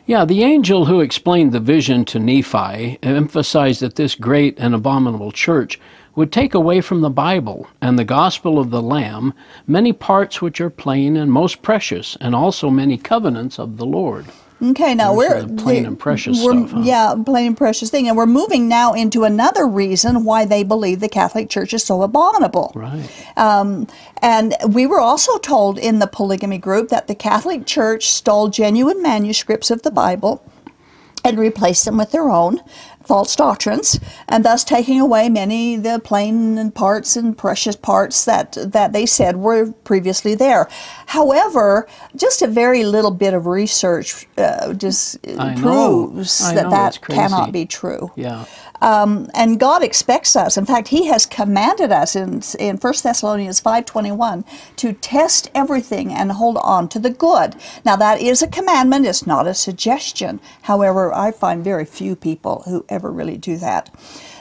Yeah, 0.06 0.26
the 0.26 0.44
angel 0.44 0.86
who 0.86 1.00
explained 1.00 1.54
the 1.54 1.62
vision 1.62 2.04
to 2.06 2.20
Nephi 2.20 3.00
emphasized 3.02 3.82
that 3.82 3.96
this 3.96 4.16
great 4.16 4.58
and 4.60 4.76
abominable 4.76 5.32
church 5.32 5.80
would 6.16 6.32
take 6.32 6.54
away 6.54 6.82
from 6.82 7.02
the 7.02 7.10
Bible 7.10 7.68
and 7.82 7.98
the 7.98 8.06
gospel 8.06 8.60
of 8.60 8.70
the 8.70 8.82
Lamb 8.82 9.34
many 9.66 9.94
parts 9.94 10.42
which 10.42 10.62
are 10.62 10.70
plain 10.70 11.18
and 11.18 11.32
most 11.32 11.62
precious, 11.62 12.16
and 12.22 12.36
also 12.36 12.70
many 12.70 12.98
covenants 12.98 13.60
of 13.60 13.78
the 13.78 13.86
Lord. 13.86 14.26
Okay, 14.62 14.96
now 14.96 15.14
we're 15.14 15.46
plain 15.58 15.86
and 15.86 16.00
precious 16.00 16.42
stuff, 16.42 16.72
huh? 16.72 16.82
Yeah, 16.84 17.16
plain 17.26 17.48
and 17.48 17.58
precious 17.58 17.90
thing, 17.90 18.08
and 18.08 18.16
we're 18.16 18.26
moving 18.26 18.70
now 18.70 18.94
into 18.94 19.26
another 19.26 19.68
reason 19.68 20.24
why 20.24 20.46
they 20.46 20.64
believe 20.64 21.02
the 21.02 21.10
Catholic 21.10 21.50
Church 21.50 21.74
is 21.74 21.84
so 21.84 22.02
abominable. 22.02 22.72
Right. 22.74 23.10
Um, 23.36 23.88
and 24.22 24.56
we 24.70 24.86
were 24.86 25.02
also 25.02 25.38
told 25.40 25.78
in 25.78 26.00
the 26.00 26.08
polygamy 26.08 26.60
group 26.60 26.90
that 26.90 27.08
the 27.08 27.16
Catholic 27.16 27.66
Church 27.66 28.08
stole 28.08 28.48
genuine 28.48 29.02
manuscripts 29.02 29.70
of 29.70 29.82
the 29.82 29.92
Bible 29.92 30.42
and 31.24 31.40
replaced 31.40 31.86
them 31.86 31.98
with 31.98 32.12
their 32.12 32.30
own 32.30 32.60
false 33.06 33.36
doctrines, 33.36 34.00
and 34.30 34.46
thus 34.46 34.64
taking 34.64 35.00
away 35.00 35.30
many 35.30 35.76
the 35.76 36.00
plain 36.00 36.58
and 36.58 36.74
parts 36.74 37.16
and 37.16 37.38
precious 37.38 37.76
parts 37.76 38.26
that 38.26 38.58
that 38.60 38.94
they 38.94 39.06
said 39.06 39.38
were 39.38 39.72
previously 39.84 40.36
there. 40.36 40.70
However, 41.08 41.88
just 42.16 42.42
a 42.42 42.48
very 42.48 42.86
little 42.86 43.12
bit 43.12 43.34
of 43.34 43.46
research 43.46 44.26
uh, 44.38 44.74
just 44.74 45.18
I 45.38 45.56
proves 45.56 46.42
I 46.42 46.56
that 46.56 46.70
that 46.70 47.02
cannot 47.02 47.52
be 47.52 47.66
true. 47.66 48.12
Yeah. 48.16 48.46
Um, 48.84 49.30
and 49.36 49.60
God 49.60 49.84
expects 49.84 50.36
us. 50.36 50.58
In 50.58 50.66
fact, 50.66 50.90
He 50.90 51.08
has 51.08 51.26
commanded 51.28 51.92
us 51.92 52.16
in 52.16 52.44
in 52.60 52.78
1 52.78 52.94
Thessalonians 53.04 53.62
five 53.62 53.86
twenty 53.86 54.12
one 54.12 54.46
to 54.78 54.94
test 54.94 55.52
everything 55.56 56.14
and 56.14 56.34
hold 56.34 56.58
on 56.58 56.90
to 56.90 57.00
the 57.00 57.12
good. 57.12 57.56
Now 57.86 57.98
that 57.98 58.22
is 58.22 58.42
a 58.44 58.48
commandment; 58.48 59.08
it's 59.08 59.28
not 59.28 59.48
a 59.48 59.56
suggestion. 59.56 60.42
However, 60.64 61.14
I 61.14 61.32
find 61.32 61.64
very 61.64 61.86
few 61.86 62.16
people 62.16 62.64
who 62.68 62.86
ever 62.90 63.12
really 63.12 63.38
do 63.38 63.58
that. 63.58 63.92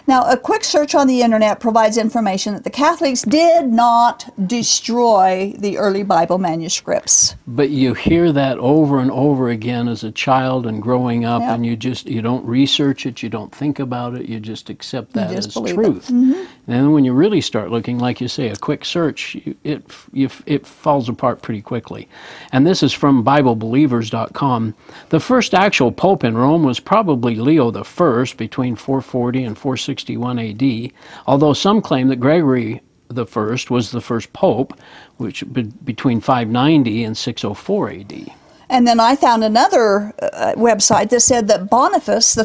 Now, 0.07 0.25
a 0.29 0.37
quick 0.37 0.65
search 0.65 0.95
on 0.95 1.07
the 1.07 1.23
internet 1.23 1.61
provides 1.61 1.97
information 1.97 2.55
that 2.55 2.65
the 2.65 2.71
Catholics 2.71 3.23
did 3.23 3.69
not 3.69 4.29
destroy 4.49 5.55
the 5.59 5.79
early 5.79 6.03
Bible 6.03 6.39
manuscripts. 6.39 7.37
But 7.47 7.71
you 7.71 7.95
hear 7.95 8.33
that 8.33 8.59
over 8.59 8.99
and 8.99 9.11
over 9.11 9.49
again 9.49 9.89
as 9.89 10.03
a 10.03 10.11
child 10.11 10.67
and 10.67 10.83
growing 10.83 11.25
up, 11.25 11.43
Yeah. 11.43 11.55
and 11.55 11.65
you 11.65 11.77
just 11.77 12.07
you 12.07 12.21
don't 12.23 12.45
research 12.45 13.07
it, 13.07 13.23
you 13.23 13.29
don't 13.29 13.55
think 13.55 13.79
about 13.79 14.15
it, 14.15 14.29
you 14.29 14.41
just 14.41 14.71
accept 14.71 15.13
that 15.13 15.31
just 15.31 15.49
as 15.49 15.55
believe 15.55 15.79
it. 15.79 15.85
Mm-hmm. 15.85 16.45
And 16.69 16.93
when 16.93 17.05
you 17.05 17.13
really 17.13 17.41
start 17.41 17.71
looking, 17.71 17.99
like 17.99 18.21
you 18.21 18.29
say, 18.29 18.49
a 18.49 18.57
quick 18.57 18.85
search, 18.85 19.37
it 19.65 19.85
you, 20.13 20.31
it 20.47 20.65
falls 20.67 21.09
apart 21.09 21.43
pretty 21.43 21.61
quickly. 21.61 22.09
And 22.53 22.67
this 22.67 22.83
is 22.83 22.93
from 22.93 23.25
BibleBelievers.com. 23.25 24.75
The 25.09 25.21
first 25.21 25.55
actual 25.55 25.91
pope 25.91 26.23
in 26.23 26.37
Rome 26.37 26.63
was 26.63 26.79
probably 26.79 27.35
Leo 27.35 27.73
First 27.83 28.37
between 28.37 28.77
440 28.77 29.45
and 29.45 29.59
461 29.59 30.39
A.D. 30.39 30.93
Although 31.27 31.53
some 31.53 31.83
claim 31.83 32.09
that 32.09 32.17
Gregory 32.17 32.81
the 33.09 33.27
first 33.27 33.71
was 33.71 33.91
the 33.91 34.01
first 34.01 34.33
pope, 34.33 34.79
which 35.17 35.45
be, 35.53 35.63
between 35.63 36.21
590 36.21 37.05
and 37.05 37.17
604 37.17 37.91
A.D. 37.91 38.35
And 38.69 38.87
then 38.87 39.01
I 39.01 39.17
found 39.17 39.45
another 39.45 40.13
uh, 40.21 40.55
website 40.57 41.11
that 41.11 41.21
said 41.21 41.49
that 41.49 41.69
Boniface 41.69 42.37
III 42.37 42.45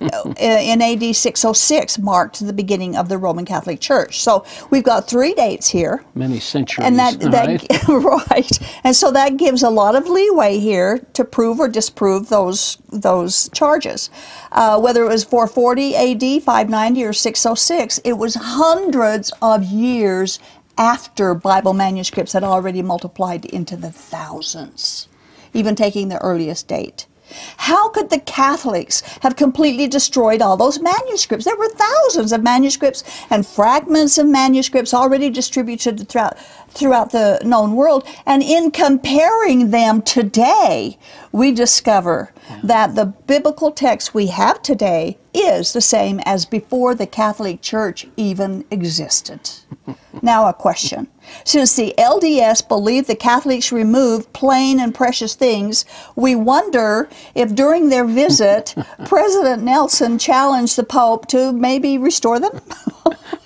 uh, 0.12 0.34
in 0.38 0.82
AD 0.82 1.14
606 1.14 1.98
marked 1.98 2.46
the 2.46 2.52
beginning 2.52 2.96
of 2.96 3.08
the 3.08 3.18
Roman 3.18 3.44
Catholic 3.44 3.80
Church. 3.80 4.20
So 4.20 4.44
we've 4.70 4.84
got 4.84 5.08
three 5.08 5.34
dates 5.34 5.68
here. 5.68 6.04
Many 6.14 6.40
centuries, 6.40 6.86
And 6.86 6.98
that, 6.98 7.22
right? 7.22 7.88
right, 8.30 8.58
and 8.84 8.94
so 8.94 9.10
that 9.12 9.36
gives 9.36 9.62
a 9.62 9.70
lot 9.70 9.94
of 9.94 10.08
leeway 10.08 10.58
here 10.58 10.98
to 11.14 11.24
prove 11.24 11.60
or 11.60 11.68
disprove 11.68 12.28
those 12.28 12.78
those 12.90 13.48
charges. 13.50 14.10
Uh, 14.52 14.80
whether 14.80 15.04
it 15.04 15.08
was 15.08 15.24
440 15.24 15.94
A.D., 15.94 16.40
590, 16.40 17.04
or 17.04 17.12
606, 17.12 17.98
it 17.98 18.14
was 18.14 18.34
hundreds 18.34 19.32
of 19.42 19.64
years 19.64 20.38
after 20.78 21.34
Bible 21.34 21.74
manuscripts 21.74 22.32
had 22.32 22.44
already 22.44 22.82
multiplied 22.82 23.44
into 23.44 23.76
the 23.76 23.90
thousands, 23.90 25.07
even 25.54 25.74
taking 25.74 26.08
the 26.08 26.18
earliest 26.18 26.68
date. 26.68 27.06
How 27.58 27.88
could 27.88 28.10
the 28.10 28.20
Catholics 28.20 29.02
have 29.20 29.36
completely 29.36 29.86
destroyed 29.86 30.40
all 30.40 30.56
those 30.56 30.80
manuscripts? 30.80 31.44
There 31.44 31.56
were 31.56 31.68
thousands 31.68 32.32
of 32.32 32.42
manuscripts 32.42 33.04
and 33.30 33.46
fragments 33.46 34.18
of 34.18 34.26
manuscripts 34.26 34.94
already 34.94 35.30
distributed 35.30 36.08
throughout 36.08 36.38
throughout 36.70 37.12
the 37.12 37.40
known 37.44 37.74
world. 37.74 38.06
And 38.24 38.42
in 38.42 38.70
comparing 38.70 39.70
them 39.70 40.02
today, 40.02 40.98
we 41.32 41.52
discover 41.52 42.32
that 42.62 42.94
the 42.94 43.06
biblical 43.06 43.72
text 43.72 44.14
we 44.14 44.28
have 44.28 44.62
today 44.62 45.18
is 45.34 45.72
the 45.72 45.80
same 45.80 46.20
as 46.24 46.46
before 46.46 46.94
the 46.94 47.06
Catholic 47.06 47.62
Church 47.62 48.06
even 48.16 48.64
existed. 48.70 49.50
now, 50.22 50.48
a 50.48 50.52
question. 50.52 51.08
Since 51.44 51.76
the 51.76 51.94
LDS 51.98 52.66
believe 52.66 53.06
the 53.06 53.14
Catholics 53.14 53.70
remove 53.70 54.32
plain 54.32 54.80
and 54.80 54.94
precious 54.94 55.34
things, 55.34 55.84
we 56.16 56.34
wonder 56.34 57.08
if 57.34 57.54
during 57.54 57.88
their 57.88 58.04
visit, 58.04 58.74
President 59.06 59.62
Nelson 59.62 60.18
challenged 60.18 60.76
the 60.76 60.84
Pope 60.84 61.26
to 61.28 61.52
maybe 61.52 61.98
restore 61.98 62.40
them, 62.40 62.60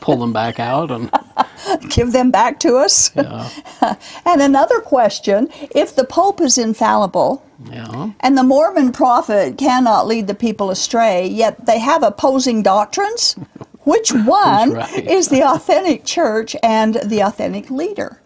Pull 0.00 0.16
them 0.16 0.32
back 0.32 0.58
out 0.58 0.90
and 0.90 1.10
give 1.88 2.12
them 2.12 2.30
back 2.30 2.60
to 2.60 2.76
us. 2.76 3.14
and 3.16 4.42
another 4.42 4.80
question 4.80 5.48
if 5.74 5.94
the 5.94 6.04
Pope 6.04 6.40
is 6.40 6.58
infallible, 6.58 7.44
yeah. 7.70 8.10
and 8.20 8.36
the 8.36 8.42
Mormon 8.42 8.92
prophet 8.92 9.58
cannot 9.58 10.06
lead 10.06 10.26
the 10.26 10.34
people 10.34 10.70
astray, 10.70 11.26
yet 11.26 11.66
they 11.66 11.78
have 11.78 12.02
opposing 12.02 12.62
doctrines. 12.62 13.36
Which 13.84 14.12
one 14.12 14.74
right. 14.74 15.06
is 15.08 15.28
the 15.28 15.42
authentic 15.42 16.04
church 16.04 16.54
and 16.62 16.94
the 17.04 17.20
authentic 17.20 17.68
leader? 17.68 18.20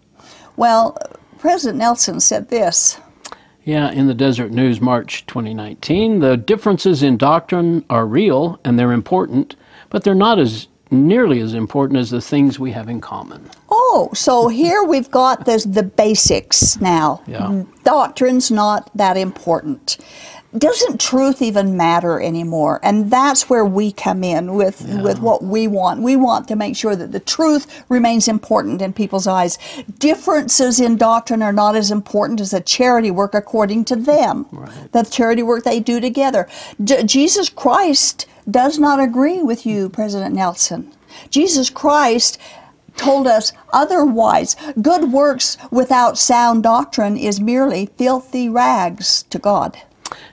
Well, 0.56 0.98
President 1.38 1.78
Nelson 1.78 2.20
said 2.20 2.50
this. 2.50 2.98
Yeah, 3.64 3.90
in 3.90 4.06
the 4.06 4.14
Deseret 4.14 4.52
News, 4.52 4.80
March 4.80 5.24
2019, 5.26 6.20
the 6.20 6.36
differences 6.36 7.02
in 7.02 7.16
doctrine 7.16 7.84
are 7.88 8.06
real 8.06 8.60
and 8.64 8.78
they're 8.78 8.92
important, 8.92 9.56
but 9.88 10.04
they're 10.04 10.14
not 10.14 10.38
as 10.38 10.68
nearly 10.90 11.40
as 11.40 11.54
important 11.54 11.98
as 11.98 12.10
the 12.10 12.20
things 12.20 12.58
we 12.58 12.72
have 12.72 12.88
in 12.88 13.00
common. 13.00 13.50
Oh, 13.70 14.10
so 14.14 14.48
here 14.48 14.82
we've 14.84 15.10
got 15.10 15.44
this, 15.44 15.64
the 15.64 15.82
basics 15.82 16.80
now. 16.80 17.22
Yeah. 17.26 17.40
Mm-hmm. 17.40 17.82
Doctrine's 17.82 18.50
not 18.50 18.90
that 18.96 19.16
important. 19.16 19.98
Doesn't 20.58 21.00
truth 21.00 21.42
even 21.42 21.76
matter 21.76 22.20
anymore? 22.20 22.80
And 22.82 23.10
that's 23.10 23.48
where 23.50 23.64
we 23.64 23.92
come 23.92 24.22
in 24.24 24.54
with, 24.54 24.82
with 25.02 25.18
what 25.20 25.42
we 25.42 25.66
want. 25.68 26.02
We 26.02 26.16
want 26.16 26.48
to 26.48 26.56
make 26.56 26.76
sure 26.76 26.96
that 26.96 27.12
the 27.12 27.20
truth 27.20 27.84
remains 27.88 28.28
important 28.28 28.82
in 28.82 28.92
people's 28.92 29.26
eyes. 29.26 29.58
Differences 29.98 30.80
in 30.80 30.96
doctrine 30.96 31.42
are 31.42 31.52
not 31.52 31.76
as 31.76 31.90
important 31.90 32.40
as 32.40 32.50
the 32.52 32.60
charity 32.60 33.10
work 33.10 33.34
according 33.34 33.84
to 33.86 33.96
them, 33.96 34.46
the 34.92 35.02
charity 35.04 35.42
work 35.42 35.64
they 35.64 35.80
do 35.80 36.00
together. 36.00 36.48
J- 36.82 37.04
Jesus 37.04 37.48
Christ 37.48 38.26
does 38.50 38.78
not 38.78 39.00
agree 39.00 39.42
with 39.42 39.66
you, 39.66 39.88
President 39.88 40.34
Nelson. 40.34 40.92
Jesus 41.30 41.70
Christ 41.70 42.38
told 42.96 43.26
us 43.26 43.52
otherwise. 43.72 44.56
Good 44.80 45.12
works 45.12 45.56
without 45.70 46.18
sound 46.18 46.62
doctrine 46.62 47.16
is 47.16 47.40
merely 47.40 47.86
filthy 47.86 48.48
rags 48.48 49.24
to 49.24 49.38
God. 49.38 49.78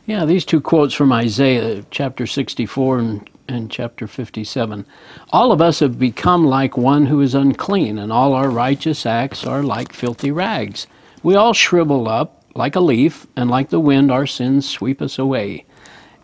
Yeah, 0.06 0.26
these 0.26 0.44
two 0.44 0.60
quotes 0.60 0.94
from 0.94 1.14
Isaiah 1.14 1.86
chapter 1.90 2.28
64 2.28 3.00
and, 3.00 3.30
and 3.48 3.72
chapter 3.72 4.06
57. 4.06 4.86
All 5.32 5.54
of 5.54 5.62
us 5.62 5.80
have 5.80 5.98
become 5.98 6.46
like 6.46 6.76
one 6.76 7.06
who 7.06 7.22
is 7.22 7.34
unclean, 7.34 7.98
and 7.98 8.12
all 8.12 8.34
our 8.34 8.50
righteous 8.50 9.06
acts 9.06 9.46
are 9.46 9.64
like 9.64 9.94
filthy 9.94 10.30
rags. 10.30 10.88
We 11.24 11.36
all 11.36 11.54
shrivel 11.54 12.10
up 12.10 12.44
like 12.54 12.76
a 12.76 12.82
leaf, 12.82 13.28
and 13.38 13.50
like 13.50 13.70
the 13.70 13.80
wind, 13.80 14.12
our 14.12 14.28
sins 14.28 14.70
sweep 14.70 15.02
us 15.02 15.18
away. 15.18 15.66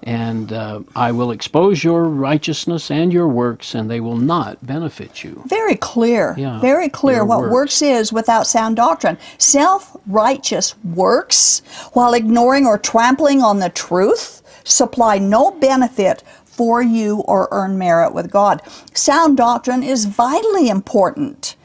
And 0.04 0.54
uh, 0.54 0.82
I 0.96 1.12
will 1.12 1.32
expose 1.32 1.84
your 1.84 2.06
righteousness 2.06 2.90
and 2.90 3.12
your 3.12 3.28
works, 3.28 3.76
and 3.76 3.90
they 3.90 4.00
will 4.00 4.18
not 4.18 4.66
benefit 4.66 5.24
you. 5.24 5.44
Very 5.46 5.76
clear. 5.76 6.36
Yeah, 6.38 6.60
very 6.62 6.90
clear 6.90 7.26
what 7.26 7.42
works. 7.42 7.52
works 7.52 7.82
is 7.82 8.14
without 8.14 8.48
sound 8.48 8.78
doctrine. 8.78 9.18
Self 9.38 9.98
righteous 10.08 10.76
works, 10.84 11.62
while 11.94 12.14
ignoring 12.14 12.66
or 12.66 12.78
trampling 12.78 13.42
on 13.42 13.60
the 13.60 13.70
truth, 13.70 14.42
supply 14.64 15.18
no 15.18 15.52
benefit 15.52 16.24
for 16.46 16.82
you 16.82 17.22
or 17.22 17.48
earn 17.52 17.78
merit 17.78 18.14
with 18.14 18.32
God. 18.32 18.62
Sound 18.94 19.38
doctrine 19.38 19.82
is 19.84 20.06
vitally 20.06 20.68
important. 20.70 21.56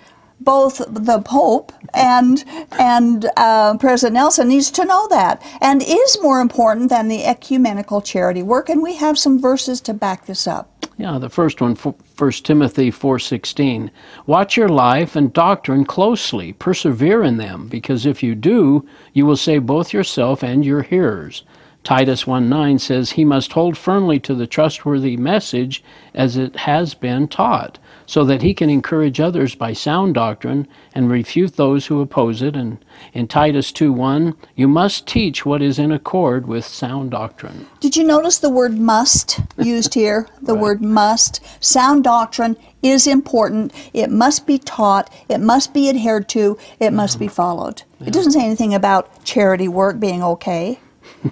Both 0.44 0.82
the 0.88 1.20
Pope 1.20 1.72
and 1.92 2.44
and 2.78 3.30
uh, 3.36 3.76
President 3.78 4.14
Nelson 4.14 4.48
needs 4.48 4.70
to 4.72 4.84
know 4.84 5.08
that, 5.08 5.42
and 5.60 5.82
is 5.82 6.18
more 6.22 6.40
important 6.40 6.90
than 6.90 7.08
the 7.08 7.24
ecumenical 7.24 8.00
charity 8.00 8.42
work. 8.42 8.68
And 8.68 8.82
we 8.82 8.96
have 8.96 9.18
some 9.18 9.40
verses 9.40 9.80
to 9.82 9.94
back 9.94 10.26
this 10.26 10.46
up. 10.46 10.70
Yeah, 10.96 11.18
the 11.18 11.28
first 11.28 11.60
one, 11.60 11.72
f- 11.72 11.94
1 12.16 12.30
Timothy 12.44 12.90
4:16. 12.90 13.90
Watch 14.26 14.56
your 14.56 14.68
life 14.68 15.16
and 15.16 15.32
doctrine 15.32 15.84
closely. 15.84 16.52
Persevere 16.52 17.22
in 17.24 17.36
them, 17.36 17.66
because 17.68 18.06
if 18.06 18.22
you 18.22 18.34
do, 18.34 18.86
you 19.12 19.26
will 19.26 19.36
save 19.36 19.66
both 19.66 19.92
yourself 19.92 20.44
and 20.44 20.64
your 20.64 20.82
hearers. 20.82 21.42
Titus 21.82 22.24
1:9 22.26 22.78
says 22.78 23.10
he 23.12 23.24
must 23.24 23.52
hold 23.52 23.76
firmly 23.76 24.18
to 24.20 24.34
the 24.34 24.46
trustworthy 24.46 25.16
message 25.16 25.84
as 26.14 26.36
it 26.36 26.56
has 26.56 26.94
been 26.94 27.28
taught, 27.28 27.78
so 28.06 28.24
that 28.24 28.42
he 28.42 28.54
can 28.54 28.70
encourage 28.70 29.20
others 29.20 29.54
by 29.54 29.72
sound 29.72 30.14
doctrine 30.14 30.66
and 30.94 31.10
refute 31.10 31.56
those 31.56 31.86
who 31.86 32.00
oppose 32.00 32.42
it. 32.42 32.56
And 32.56 32.78
in 33.12 33.26
Titus 33.26 33.72
2:1, 33.72 34.34
you 34.54 34.68
must 34.68 35.06
teach 35.06 35.44
what 35.46 35.62
is 35.62 35.78
in 35.78 35.92
accord 35.92 36.46
with 36.46 36.64
sound 36.64 37.10
doctrine. 37.10 37.66
Did 37.80 37.96
you 37.96 38.04
notice 38.04 38.38
the 38.38 38.50
word 38.50 38.78
must 38.78 39.40
used 39.58 39.94
here? 39.94 40.28
The 40.40 40.54
word 40.54 40.82
must. 40.82 41.40
Sound 41.60 42.04
doctrine 42.04 42.56
is 42.82 43.06
important. 43.06 43.72
It 43.92 44.10
must 44.10 44.46
be 44.46 44.58
taught. 44.58 45.10
It 45.28 45.38
must 45.38 45.72
be 45.72 45.88
adhered 45.88 46.28
to. 46.30 46.58
It 46.78 46.92
must 46.92 47.18
be 47.18 47.26
mm-hmm. 47.26 47.34
followed. 47.34 47.82
It 48.04 48.12
doesn't 48.12 48.32
say 48.32 48.44
anything 48.44 48.74
about 48.74 49.24
charity 49.24 49.68
work 49.68 49.98
being 49.98 50.22
okay. 50.22 50.78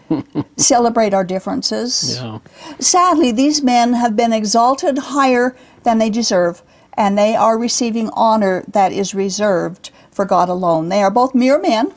Celebrate 0.56 1.14
our 1.14 1.25
differences. 1.25 2.16
Yeah. 2.16 2.38
Sadly, 2.78 3.32
these 3.32 3.62
men 3.62 3.94
have 3.94 4.16
been 4.16 4.32
exalted 4.32 4.99
higher 4.99 5.56
than 5.84 5.99
they 5.99 6.11
deserve, 6.11 6.62
and 6.94 7.16
they 7.16 7.34
are 7.34 7.58
receiving 7.58 8.11
honor 8.11 8.64
that 8.68 8.92
is 8.92 9.14
reserved 9.14 9.90
for 10.11 10.25
God 10.25 10.49
alone. 10.49 10.88
They 10.88 11.02
are 11.02 11.11
both 11.11 11.34
mere 11.34 11.58
men. 11.58 11.92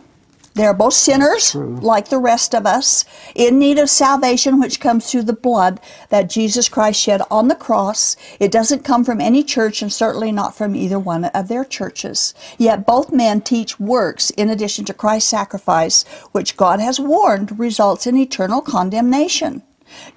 They 0.55 0.65
are 0.65 0.73
both 0.73 0.93
sinners, 0.93 1.53
like 1.53 2.07
the 2.07 2.17
rest 2.17 2.55
of 2.55 2.65
us, 2.65 3.03
in 3.35 3.59
need 3.59 3.77
of 3.77 3.89
salvation, 3.89 4.57
which 4.57 4.79
comes 4.79 5.11
through 5.11 5.23
the 5.23 5.33
blood 5.33 5.81
that 6.07 6.29
Jesus 6.29 6.69
Christ 6.69 7.01
shed 7.01 7.21
on 7.29 7.49
the 7.49 7.55
cross. 7.55 8.15
It 8.39 8.51
doesn't 8.53 8.85
come 8.85 9.03
from 9.03 9.19
any 9.19 9.43
church, 9.43 9.81
and 9.81 9.91
certainly 9.91 10.31
not 10.31 10.55
from 10.55 10.73
either 10.73 10.97
one 10.97 11.25
of 11.25 11.49
their 11.49 11.65
churches. 11.65 12.33
Yet 12.57 12.87
both 12.87 13.11
men 13.11 13.41
teach 13.41 13.81
works 13.81 14.29
in 14.29 14.49
addition 14.49 14.85
to 14.85 14.93
Christ's 14.93 15.29
sacrifice, 15.29 16.05
which 16.31 16.55
God 16.55 16.79
has 16.79 17.01
warned 17.01 17.59
results 17.59 18.07
in 18.07 18.15
eternal 18.15 18.61
condemnation. 18.61 19.61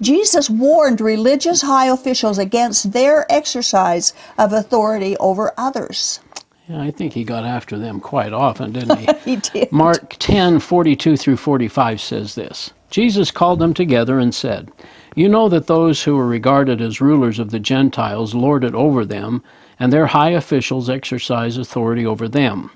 Jesus 0.01 0.49
warned 0.49 1.01
religious 1.01 1.61
high 1.61 1.87
officials 1.87 2.37
against 2.37 2.93
their 2.93 3.31
exercise 3.31 4.13
of 4.37 4.53
authority 4.53 5.17
over 5.17 5.53
others. 5.57 6.21
Yeah, 6.69 6.81
I 6.81 6.91
think 6.91 7.13
he 7.13 7.23
got 7.23 7.45
after 7.45 7.79
them 7.79 7.99
quite 7.99 8.31
often, 8.31 8.73
didn't 8.73 8.99
he? 8.99 9.07
He 9.25 9.35
did. 9.37 9.71
Mark 9.71 10.15
10 10.19 10.59
42 10.59 11.17
through 11.17 11.37
45 11.37 11.99
says 11.99 12.35
this 12.35 12.71
Jesus 12.91 13.31
called 13.31 13.57
them 13.57 13.73
together 13.73 14.19
and 14.19 14.35
said, 14.35 14.71
You 15.15 15.29
know 15.29 15.49
that 15.49 15.65
those 15.65 16.03
who 16.03 16.15
are 16.19 16.27
regarded 16.27 16.79
as 16.79 17.01
rulers 17.01 17.39
of 17.39 17.49
the 17.49 17.59
Gentiles 17.59 18.35
lord 18.35 18.63
it 18.63 18.75
over 18.75 19.03
them, 19.03 19.43
and 19.79 19.91
their 19.91 20.07
high 20.07 20.29
officials 20.29 20.91
exercise 20.91 21.57
authority 21.57 22.05
over 22.05 22.27
them. 22.27 22.69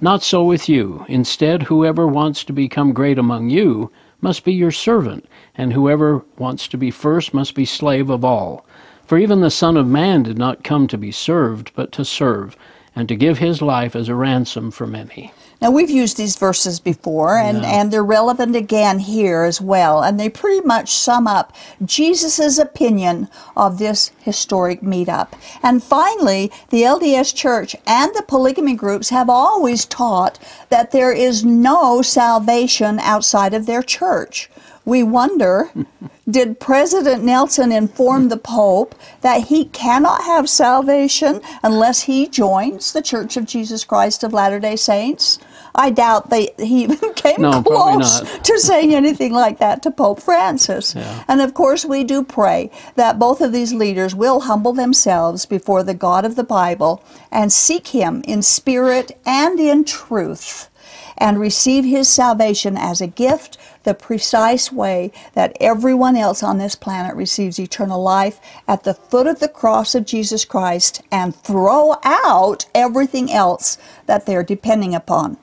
Not 0.00 0.22
so 0.22 0.42
with 0.42 0.66
you. 0.66 1.04
Instead, 1.06 1.64
whoever 1.64 2.06
wants 2.06 2.44
to 2.44 2.52
become 2.54 2.94
great 2.94 3.18
among 3.18 3.50
you 3.50 3.92
must 4.22 4.42
be 4.44 4.54
your 4.54 4.72
servant, 4.72 5.28
and 5.54 5.74
whoever 5.74 6.24
wants 6.38 6.66
to 6.68 6.78
be 6.78 6.90
first 6.90 7.34
must 7.34 7.54
be 7.54 7.66
slave 7.66 8.08
of 8.08 8.24
all. 8.24 8.64
For 9.06 9.18
even 9.18 9.42
the 9.42 9.50
Son 9.50 9.76
of 9.76 9.86
Man 9.86 10.22
did 10.22 10.38
not 10.38 10.64
come 10.64 10.86
to 10.88 10.96
be 10.96 11.12
served, 11.12 11.72
but 11.74 11.92
to 11.92 12.06
serve, 12.06 12.56
and 12.96 13.08
to 13.08 13.16
give 13.16 13.38
his 13.38 13.60
life 13.60 13.96
as 13.96 14.08
a 14.08 14.14
ransom 14.14 14.70
for 14.70 14.86
many. 14.86 15.32
Now, 15.62 15.70
we've 15.70 15.90
used 15.90 16.16
these 16.16 16.36
verses 16.36 16.78
before, 16.78 17.38
and, 17.38 17.62
Yeah. 17.62 17.80
and 17.80 17.90
they're 17.90 18.04
relevant 18.04 18.54
again 18.54 18.98
here 18.98 19.44
as 19.44 19.60
well. 19.60 20.02
And 20.02 20.20
they 20.20 20.28
pretty 20.28 20.60
much 20.66 20.94
sum 20.94 21.26
up 21.26 21.52
Jesus' 21.84 22.58
opinion 22.58 23.28
of 23.56 23.78
this 23.78 24.10
historic 24.20 24.82
meetup. 24.82 25.28
And 25.62 25.82
finally, 25.82 26.52
the 26.68 26.82
LDS 26.84 27.32
Church 27.32 27.74
and 27.86 28.12
the 28.14 28.22
polygamy 28.22 28.74
groups 28.74 29.08
have 29.08 29.30
always 29.30 29.86
taught 29.86 30.38
that 30.68 30.90
there 30.90 31.12
is 31.12 31.44
no 31.44 32.02
salvation 32.02 32.98
outside 32.98 33.54
of 33.54 33.66
their 33.66 33.82
church. 33.82 34.50
We 34.84 35.02
wonder 35.02 35.70
did 36.30 36.60
President 36.60 37.24
Nelson 37.24 37.72
inform 37.72 38.28
the 38.28 38.36
Pope 38.36 38.94
that 39.20 39.48
he 39.48 39.66
cannot 39.66 40.24
have 40.24 40.48
salvation 40.48 41.40
unless 41.62 42.02
he 42.02 42.28
joins 42.28 42.92
the 42.92 43.02
Church 43.02 43.36
of 43.36 43.46
Jesus 43.46 43.84
Christ 43.84 44.22
of 44.22 44.32
Latter 44.32 44.60
day 44.60 44.76
Saints? 44.76 45.38
I 45.74 45.90
doubt 45.90 46.30
they, 46.30 46.50
he 46.58 46.84
even 46.84 47.12
came 47.14 47.40
No, 47.42 47.62
close 47.62 48.20
to 48.42 48.58
saying 48.58 48.94
anything 48.94 49.32
like 49.32 49.58
that 49.58 49.82
to 49.82 49.90
Pope 49.90 50.20
Francis. 50.20 50.94
Yeah. 50.94 51.24
And 51.26 51.40
of 51.40 51.54
course, 51.54 51.84
we 51.84 52.04
do 52.04 52.22
pray 52.22 52.70
that 52.94 53.18
both 53.18 53.40
of 53.40 53.52
these 53.52 53.72
leaders 53.72 54.14
will 54.14 54.40
humble 54.40 54.72
themselves 54.72 55.46
before 55.46 55.82
the 55.82 55.94
God 55.94 56.24
of 56.24 56.36
the 56.36 56.44
Bible 56.44 57.02
and 57.32 57.52
seek 57.52 57.88
Him 57.88 58.22
in 58.26 58.42
spirit 58.42 59.18
and 59.26 59.58
in 59.58 59.84
truth 59.84 60.70
and 61.18 61.40
receive 61.40 61.84
His 61.84 62.08
salvation 62.08 62.76
as 62.76 63.00
a 63.00 63.06
gift, 63.06 63.56
the 63.84 63.94
precise 63.94 64.72
way 64.72 65.12
that 65.34 65.56
everyone 65.60 66.16
else 66.16 66.42
on 66.42 66.58
this 66.58 66.74
planet 66.74 67.14
receives 67.16 67.58
eternal 67.58 68.02
life 68.02 68.40
at 68.66 68.82
the 68.84 68.94
foot 68.94 69.26
of 69.26 69.40
the 69.40 69.48
cross 69.48 69.94
of 69.94 70.04
Jesus 70.04 70.44
Christ 70.44 71.02
and 71.10 71.34
throw 71.34 71.96
out 72.02 72.66
everything 72.74 73.30
else 73.30 73.78
that 74.06 74.26
they're 74.26 74.42
depending 74.42 74.94
upon. 74.94 75.36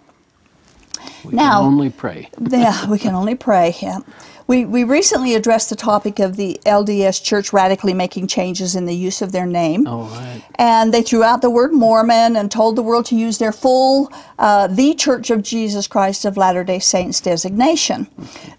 We 1.23 1.33
Now- 1.33 1.59
can 1.59 1.67
only 1.67 1.89
pray. 1.89 2.29
Yeah, 2.39 2.87
we 2.89 2.99
can 2.99 3.15
only 3.15 3.35
pray. 3.35 3.75
Yeah. 3.81 3.99
We, 4.51 4.65
we 4.65 4.83
recently 4.83 5.33
addressed 5.33 5.69
the 5.69 5.77
topic 5.77 6.19
of 6.19 6.35
the 6.35 6.59
LDS 6.65 7.23
Church 7.23 7.53
radically 7.53 7.93
making 7.93 8.27
changes 8.27 8.75
in 8.75 8.85
the 8.85 8.93
use 8.93 9.21
of 9.21 9.31
their 9.31 9.45
name. 9.45 9.87
All 9.87 10.09
right. 10.09 10.43
And 10.55 10.93
they 10.93 11.01
threw 11.01 11.23
out 11.23 11.41
the 11.41 11.49
word 11.49 11.71
Mormon 11.71 12.35
and 12.35 12.51
told 12.51 12.75
the 12.75 12.83
world 12.83 13.05
to 13.05 13.15
use 13.15 13.37
their 13.37 13.53
full, 13.53 14.11
uh, 14.37 14.67
the 14.67 14.93
Church 14.93 15.29
of 15.29 15.41
Jesus 15.41 15.87
Christ 15.87 16.25
of 16.25 16.35
Latter 16.35 16.65
day 16.65 16.79
Saints 16.79 17.21
designation. 17.21 18.07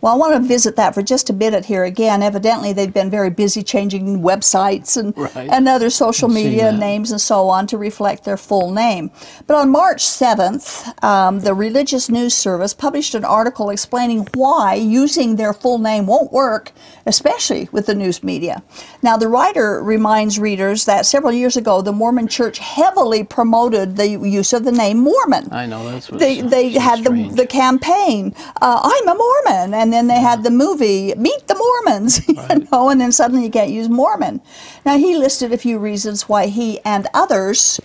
Well, 0.00 0.14
I 0.14 0.16
want 0.16 0.32
to 0.32 0.40
visit 0.40 0.76
that 0.76 0.94
for 0.94 1.02
just 1.02 1.28
a 1.28 1.34
minute 1.34 1.66
here 1.66 1.84
again. 1.84 2.22
Evidently, 2.22 2.72
they've 2.72 2.94
been 2.94 3.10
very 3.10 3.28
busy 3.28 3.62
changing 3.62 4.22
websites 4.22 4.96
and, 4.96 5.12
Right. 5.14 5.50
and 5.50 5.68
other 5.68 5.90
social 5.90 6.30
I've 6.30 6.34
media 6.34 6.72
names 6.72 7.10
and 7.10 7.20
so 7.20 7.50
on 7.50 7.66
to 7.66 7.76
reflect 7.76 8.24
their 8.24 8.38
full 8.38 8.70
name. 8.70 9.10
But 9.46 9.56
on 9.56 9.70
March 9.70 10.02
7th, 10.06 11.04
um, 11.04 11.40
the 11.40 11.52
religious 11.52 12.08
news 12.08 12.22
News 12.22 12.34
Service 12.34 12.72
published 12.72 13.16
an 13.16 13.24
article 13.24 13.68
explaining 13.68 14.28
why 14.34 14.74
using 14.74 15.36
their 15.36 15.52
full 15.52 15.78
name 15.82 16.06
won't 16.06 16.32
work, 16.32 16.72
especially 17.06 17.68
with 17.72 17.86
the 17.86 17.94
news 17.94 18.22
media. 18.22 18.62
Now, 19.02 19.16
the 19.16 19.28
writer 19.28 19.82
reminds 19.82 20.38
readers 20.38 20.84
that 20.86 21.04
several 21.06 21.32
years 21.32 21.56
ago, 21.56 21.82
the 21.82 21.92
Mormon 21.92 22.28
Church 22.28 22.58
heavily 22.58 23.24
promoted 23.24 23.96
the 23.96 24.08
use 24.08 24.52
of 24.52 24.64
the 24.64 24.72
name 24.72 24.98
Mormon. 24.98 25.48
I 25.52 25.66
know 25.66 25.90
that's 25.90 26.10
what 26.10 26.20
They, 26.20 26.40
they 26.40 26.70
had 26.70 27.00
the, 27.00 27.10
strange. 27.10 27.34
the 27.36 27.46
campaign, 27.46 28.34
uh, 28.60 28.80
I'm 28.82 29.08
a 29.08 29.14
Mormon, 29.14 29.74
and 29.74 29.92
then 29.92 30.06
they 30.06 30.20
had 30.20 30.42
the 30.44 30.50
movie, 30.50 31.14
Meet 31.16 31.48
the 31.48 31.54
Mormons, 31.56 32.26
you 32.28 32.66
know, 32.70 32.88
and 32.88 33.00
then 33.00 33.12
suddenly 33.12 33.44
you 33.44 33.50
can't 33.50 33.70
use 33.70 33.88
Mormon. 33.88 34.40
Now, 34.86 34.96
he 34.96 35.16
listed 35.16 35.52
a 35.52 35.58
few 35.58 35.78
reasons 35.78 36.28
why 36.28 36.46
he 36.46 36.80
and 36.80 37.06
others 37.12 37.80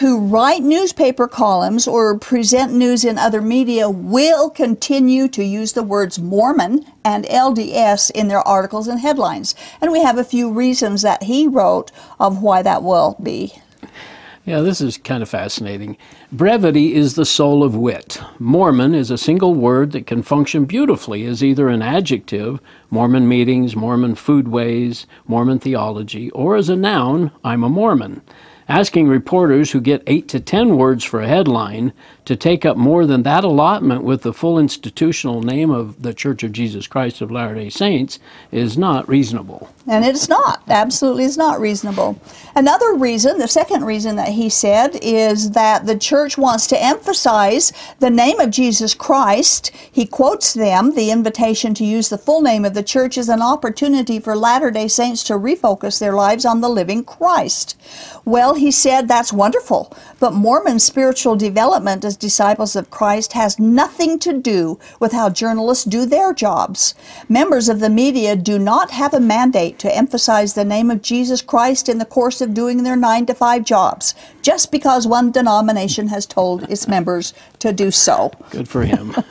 who 0.00 0.18
write 0.18 0.62
newspaper 0.62 1.28
columns 1.28 1.86
or 1.86 2.18
present 2.18 2.72
news 2.72 3.04
in 3.04 3.18
other 3.18 3.42
media 3.42 3.88
will 3.88 4.48
continue 4.48 5.28
to 5.28 5.44
use 5.44 5.74
the 5.74 5.82
words 5.82 6.18
Mormon 6.18 6.86
and 7.04 7.26
LDS 7.26 8.10
in 8.12 8.28
their 8.28 8.40
articles 8.48 8.88
and 8.88 8.98
headlines. 8.98 9.54
And 9.78 9.92
we 9.92 10.02
have 10.02 10.16
a 10.16 10.24
few 10.24 10.50
reasons 10.50 11.02
that 11.02 11.24
he 11.24 11.46
wrote 11.46 11.92
of 12.18 12.40
why 12.40 12.62
that 12.62 12.82
will 12.82 13.18
be. 13.22 13.52
Yeah, 14.46 14.62
this 14.62 14.80
is 14.80 14.96
kind 14.96 15.22
of 15.22 15.28
fascinating. 15.28 15.98
Brevity 16.32 16.94
is 16.94 17.14
the 17.14 17.26
soul 17.26 17.62
of 17.62 17.76
wit. 17.76 18.22
Mormon 18.38 18.94
is 18.94 19.10
a 19.10 19.18
single 19.18 19.54
word 19.54 19.92
that 19.92 20.06
can 20.06 20.22
function 20.22 20.64
beautifully 20.64 21.26
as 21.26 21.44
either 21.44 21.68
an 21.68 21.82
adjective, 21.82 22.58
Mormon 22.88 23.28
meetings, 23.28 23.76
Mormon 23.76 24.14
foodways, 24.14 25.04
Mormon 25.26 25.58
theology, 25.58 26.30
or 26.30 26.56
as 26.56 26.70
a 26.70 26.74
noun, 26.74 27.32
I'm 27.44 27.62
a 27.62 27.68
Mormon. 27.68 28.22
Asking 28.70 29.08
reporters 29.08 29.72
who 29.72 29.80
get 29.80 30.04
8 30.06 30.28
to 30.28 30.38
10 30.38 30.76
words 30.76 31.02
for 31.02 31.20
a 31.20 31.26
headline 31.26 31.92
to 32.24 32.36
take 32.36 32.64
up 32.64 32.76
more 32.76 33.04
than 33.04 33.24
that 33.24 33.42
allotment 33.42 34.04
with 34.04 34.22
the 34.22 34.32
full 34.32 34.60
institutional 34.60 35.42
name 35.42 35.72
of 35.72 36.02
the 36.02 36.14
Church 36.14 36.44
of 36.44 36.52
Jesus 36.52 36.86
Christ 36.86 37.20
of 37.20 37.32
Latter 37.32 37.56
day 37.56 37.68
Saints 37.68 38.20
is 38.52 38.78
not 38.78 39.08
reasonable. 39.08 39.74
And 39.88 40.04
it's 40.04 40.28
not. 40.28 40.62
Absolutely, 40.68 41.24
it's 41.24 41.36
not 41.36 41.58
reasonable. 41.58 42.20
Another 42.54 42.94
reason, 42.94 43.38
the 43.38 43.48
second 43.48 43.84
reason 43.84 44.14
that 44.14 44.28
he 44.28 44.48
said, 44.48 44.96
is 45.02 45.50
that 45.50 45.86
the 45.86 45.98
church 45.98 46.38
wants 46.38 46.68
to 46.68 46.80
emphasize 46.80 47.72
the 47.98 48.10
name 48.10 48.38
of 48.38 48.50
Jesus 48.50 48.94
Christ. 48.94 49.72
He 49.90 50.06
quotes 50.06 50.54
them. 50.54 50.94
The 50.94 51.10
invitation 51.10 51.74
to 51.74 51.84
use 51.84 52.08
the 52.08 52.18
full 52.18 52.40
name 52.40 52.64
of 52.64 52.74
the 52.74 52.84
church 52.84 53.18
is 53.18 53.28
an 53.28 53.42
opportunity 53.42 54.20
for 54.20 54.36
Latter 54.36 54.70
day 54.70 54.86
Saints 54.86 55.24
to 55.24 55.32
refocus 55.32 55.98
their 55.98 56.12
lives 56.12 56.44
on 56.44 56.60
the 56.60 56.68
living 56.68 57.02
Christ. 57.02 57.76
Well, 58.24 58.54
he 58.60 58.70
said 58.70 59.08
that's 59.08 59.32
wonderful, 59.32 59.92
but 60.18 60.32
Mormon 60.32 60.78
spiritual 60.78 61.34
development 61.34 62.04
as 62.04 62.16
disciples 62.16 62.76
of 62.76 62.90
Christ 62.90 63.32
has 63.32 63.58
nothing 63.58 64.18
to 64.20 64.32
do 64.32 64.78
with 65.00 65.12
how 65.12 65.30
journalists 65.30 65.84
do 65.84 66.06
their 66.06 66.32
jobs. 66.32 66.94
Members 67.28 67.68
of 67.68 67.80
the 67.80 67.90
media 67.90 68.36
do 68.36 68.58
not 68.58 68.90
have 68.92 69.12
a 69.12 69.20
mandate 69.20 69.78
to 69.80 69.96
emphasize 69.96 70.54
the 70.54 70.64
name 70.64 70.90
of 70.90 71.02
Jesus 71.02 71.42
Christ 71.42 71.88
in 71.88 71.98
the 71.98 72.04
course 72.04 72.40
of 72.40 72.54
doing 72.54 72.82
their 72.82 72.96
9 72.96 73.26
to 73.26 73.34
5 73.34 73.64
jobs, 73.64 74.14
just 74.42 74.70
because 74.70 75.06
one 75.06 75.32
denomination 75.32 76.08
has 76.08 76.26
told 76.26 76.70
its 76.70 76.86
members 76.86 77.34
to 77.58 77.72
do 77.72 77.90
so. 77.90 78.30
Good 78.50 78.68
for 78.68 78.84
him. 78.84 79.14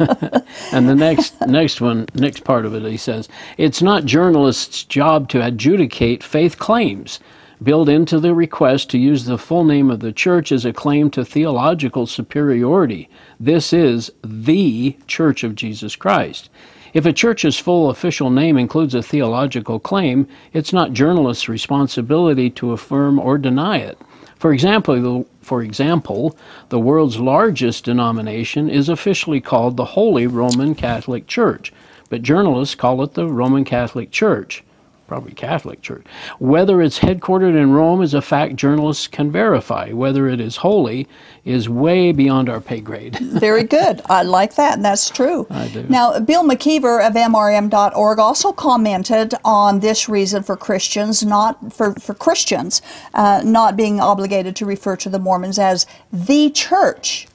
and 0.71 0.89
the 0.89 0.95
next 0.95 1.39
next 1.47 1.81
one, 1.81 2.07
next 2.13 2.43
part 2.43 2.65
of 2.65 2.73
it, 2.73 2.83
he 2.83 2.97
says, 2.97 3.29
it's 3.57 3.81
not 3.81 4.05
journalists' 4.05 4.83
job 4.83 5.29
to 5.29 5.45
adjudicate 5.45 6.23
faith 6.23 6.57
claims. 6.57 7.19
Built 7.61 7.89
into 7.89 8.21
the 8.21 8.33
request 8.33 8.89
to 8.91 8.97
use 8.97 9.25
the 9.25 9.37
full 9.37 9.65
name 9.65 9.91
of 9.91 9.99
the 9.99 10.13
church 10.13 10.49
is 10.49 10.63
a 10.63 10.71
claim 10.71 11.09
to 11.11 11.25
theological 11.25 12.07
superiority. 12.07 13.09
This 13.37 13.73
is 13.73 14.13
the 14.23 14.95
Church 15.07 15.43
of 15.43 15.55
Jesus 15.55 15.97
Christ. 15.97 16.49
If 16.93 17.05
a 17.05 17.11
church's 17.11 17.59
full 17.59 17.89
official 17.89 18.29
name 18.29 18.57
includes 18.57 18.95
a 18.95 19.03
theological 19.03 19.77
claim, 19.77 20.25
it's 20.53 20.71
not 20.71 20.93
journalists' 20.93 21.49
responsibility 21.49 22.49
to 22.51 22.71
affirm 22.71 23.19
or 23.19 23.37
deny 23.37 23.79
it. 23.79 23.97
For 24.37 24.53
example, 24.53 24.95
the, 25.01 25.25
for 25.41 25.61
example, 25.61 26.37
the 26.69 26.79
world's 26.79 27.19
largest 27.19 27.83
denomination 27.83 28.69
is 28.69 28.87
officially 28.87 29.41
called 29.41 29.75
the 29.75 29.83
Holy 29.83 30.27
Roman 30.27 30.75
Catholic 30.75 31.27
Church, 31.27 31.73
but 32.09 32.21
journalists 32.21 32.73
call 32.73 33.03
it 33.03 33.15
the 33.15 33.27
Roman 33.27 33.65
Catholic 33.65 34.11
Church, 34.11 34.63
probably 35.09 35.33
Catholic 35.33 35.81
Church. 35.81 36.05
Whether 36.37 36.83
it's 36.83 36.99
headquartered 36.99 37.59
in 37.59 37.71
Rome 37.71 38.03
is 38.03 38.13
a 38.13 38.21
fact 38.21 38.55
journalists 38.55 39.07
can 39.07 39.31
verify. 39.31 39.91
Whether 39.91 40.29
it 40.29 40.39
is 40.39 40.57
holy 40.57 41.07
is 41.43 41.67
way 41.67 42.11
beyond 42.11 42.47
our 42.47 42.61
pay 42.61 42.79
grade. 42.79 43.17
Very 43.19 43.63
good. 43.63 44.03
I 44.05 44.21
like 44.21 44.53
that, 44.55 44.75
and 44.75 44.85
that's 44.85 45.09
true. 45.09 45.47
I 45.49 45.67
do. 45.69 45.83
Now, 45.89 46.19
Bill 46.19 46.43
McKeever 46.43 47.05
of 47.05 47.15
MRM.org 47.15 48.19
also 48.19 48.53
commented 48.53 49.33
on 49.43 49.79
this 49.79 50.07
reason 50.07 50.43
for 50.43 50.55
Christians 50.55 51.25
not 51.25 51.73
for, 51.73 51.95
for 51.95 52.13
Christians 52.13 52.83
uh, 53.15 53.41
not 53.43 53.75
being 53.75 53.99
obligated 53.99 54.55
to 54.57 54.65
refer 54.67 54.95
to 54.97 55.09
the 55.09 55.19
Mormons 55.19 55.57
as 55.57 55.87
the 56.13 56.51
church. 56.51 57.27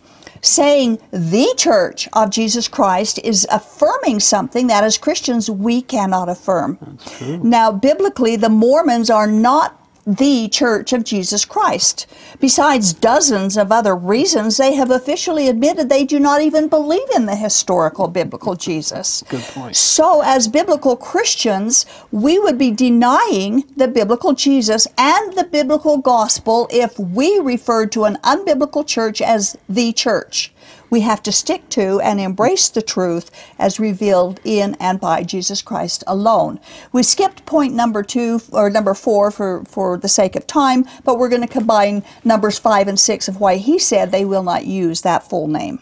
Saying 0.44 0.98
the 1.10 1.54
church 1.56 2.06
of 2.12 2.28
Jesus 2.28 2.68
Christ 2.68 3.18
is 3.24 3.46
affirming 3.50 4.20
something 4.20 4.66
that 4.66 4.84
as 4.84 4.98
Christians 4.98 5.48
we 5.48 5.80
cannot 5.80 6.28
affirm. 6.28 6.98
Now, 7.42 7.72
biblically, 7.72 8.36
the 8.36 8.50
Mormons 8.50 9.08
are 9.08 9.26
not 9.26 9.80
the 10.06 10.48
Church 10.48 10.92
of 10.92 11.04
Jesus 11.04 11.44
Christ. 11.44 12.06
Besides 12.40 12.92
dozens 12.92 13.56
of 13.56 13.72
other 13.72 13.96
reasons, 13.96 14.56
they 14.56 14.74
have 14.74 14.90
officially 14.90 15.48
admitted 15.48 15.88
they 15.88 16.04
do 16.04 16.20
not 16.20 16.42
even 16.42 16.68
believe 16.68 17.08
in 17.14 17.26
the 17.26 17.36
historical 17.36 18.08
biblical 18.08 18.54
Jesus. 18.54 19.24
Good 19.28 19.42
point. 19.42 19.76
So, 19.76 20.22
as 20.22 20.48
biblical 20.48 20.96
Christians, 20.96 21.86
we 22.10 22.38
would 22.38 22.58
be 22.58 22.70
denying 22.70 23.64
the 23.76 23.88
biblical 23.88 24.34
Jesus 24.34 24.86
and 24.98 25.34
the 25.34 25.44
biblical 25.44 25.98
gospel 25.98 26.68
if 26.70 26.98
we 26.98 27.38
referred 27.38 27.92
to 27.92 28.04
an 28.04 28.16
unbiblical 28.24 28.86
church 28.86 29.22
as 29.22 29.56
the 29.68 29.92
church. 29.92 30.52
We 30.90 31.00
have 31.00 31.22
to 31.24 31.32
stick 31.32 31.68
to 31.70 32.00
and 32.00 32.20
embrace 32.20 32.68
the 32.68 32.82
truth 32.82 33.30
as 33.58 33.80
revealed 33.80 34.40
in 34.44 34.76
and 34.80 35.00
by 35.00 35.22
Jesus 35.22 35.62
Christ 35.62 36.04
alone. 36.06 36.60
We 36.92 37.02
skipped 37.02 37.46
point 37.46 37.74
number 37.74 38.02
two 38.02 38.40
or 38.52 38.70
number 38.70 38.94
four 38.94 39.30
for, 39.30 39.64
for 39.64 39.96
the 39.96 40.08
sake 40.08 40.36
of 40.36 40.46
time, 40.46 40.84
but 41.04 41.18
we're 41.18 41.28
going 41.28 41.42
to 41.42 41.48
combine 41.48 42.04
numbers 42.24 42.58
five 42.58 42.88
and 42.88 42.98
six 42.98 43.28
of 43.28 43.40
why 43.40 43.56
he 43.56 43.78
said 43.78 44.10
they 44.10 44.24
will 44.24 44.42
not 44.42 44.66
use 44.66 45.00
that 45.00 45.28
full 45.28 45.48
name. 45.48 45.80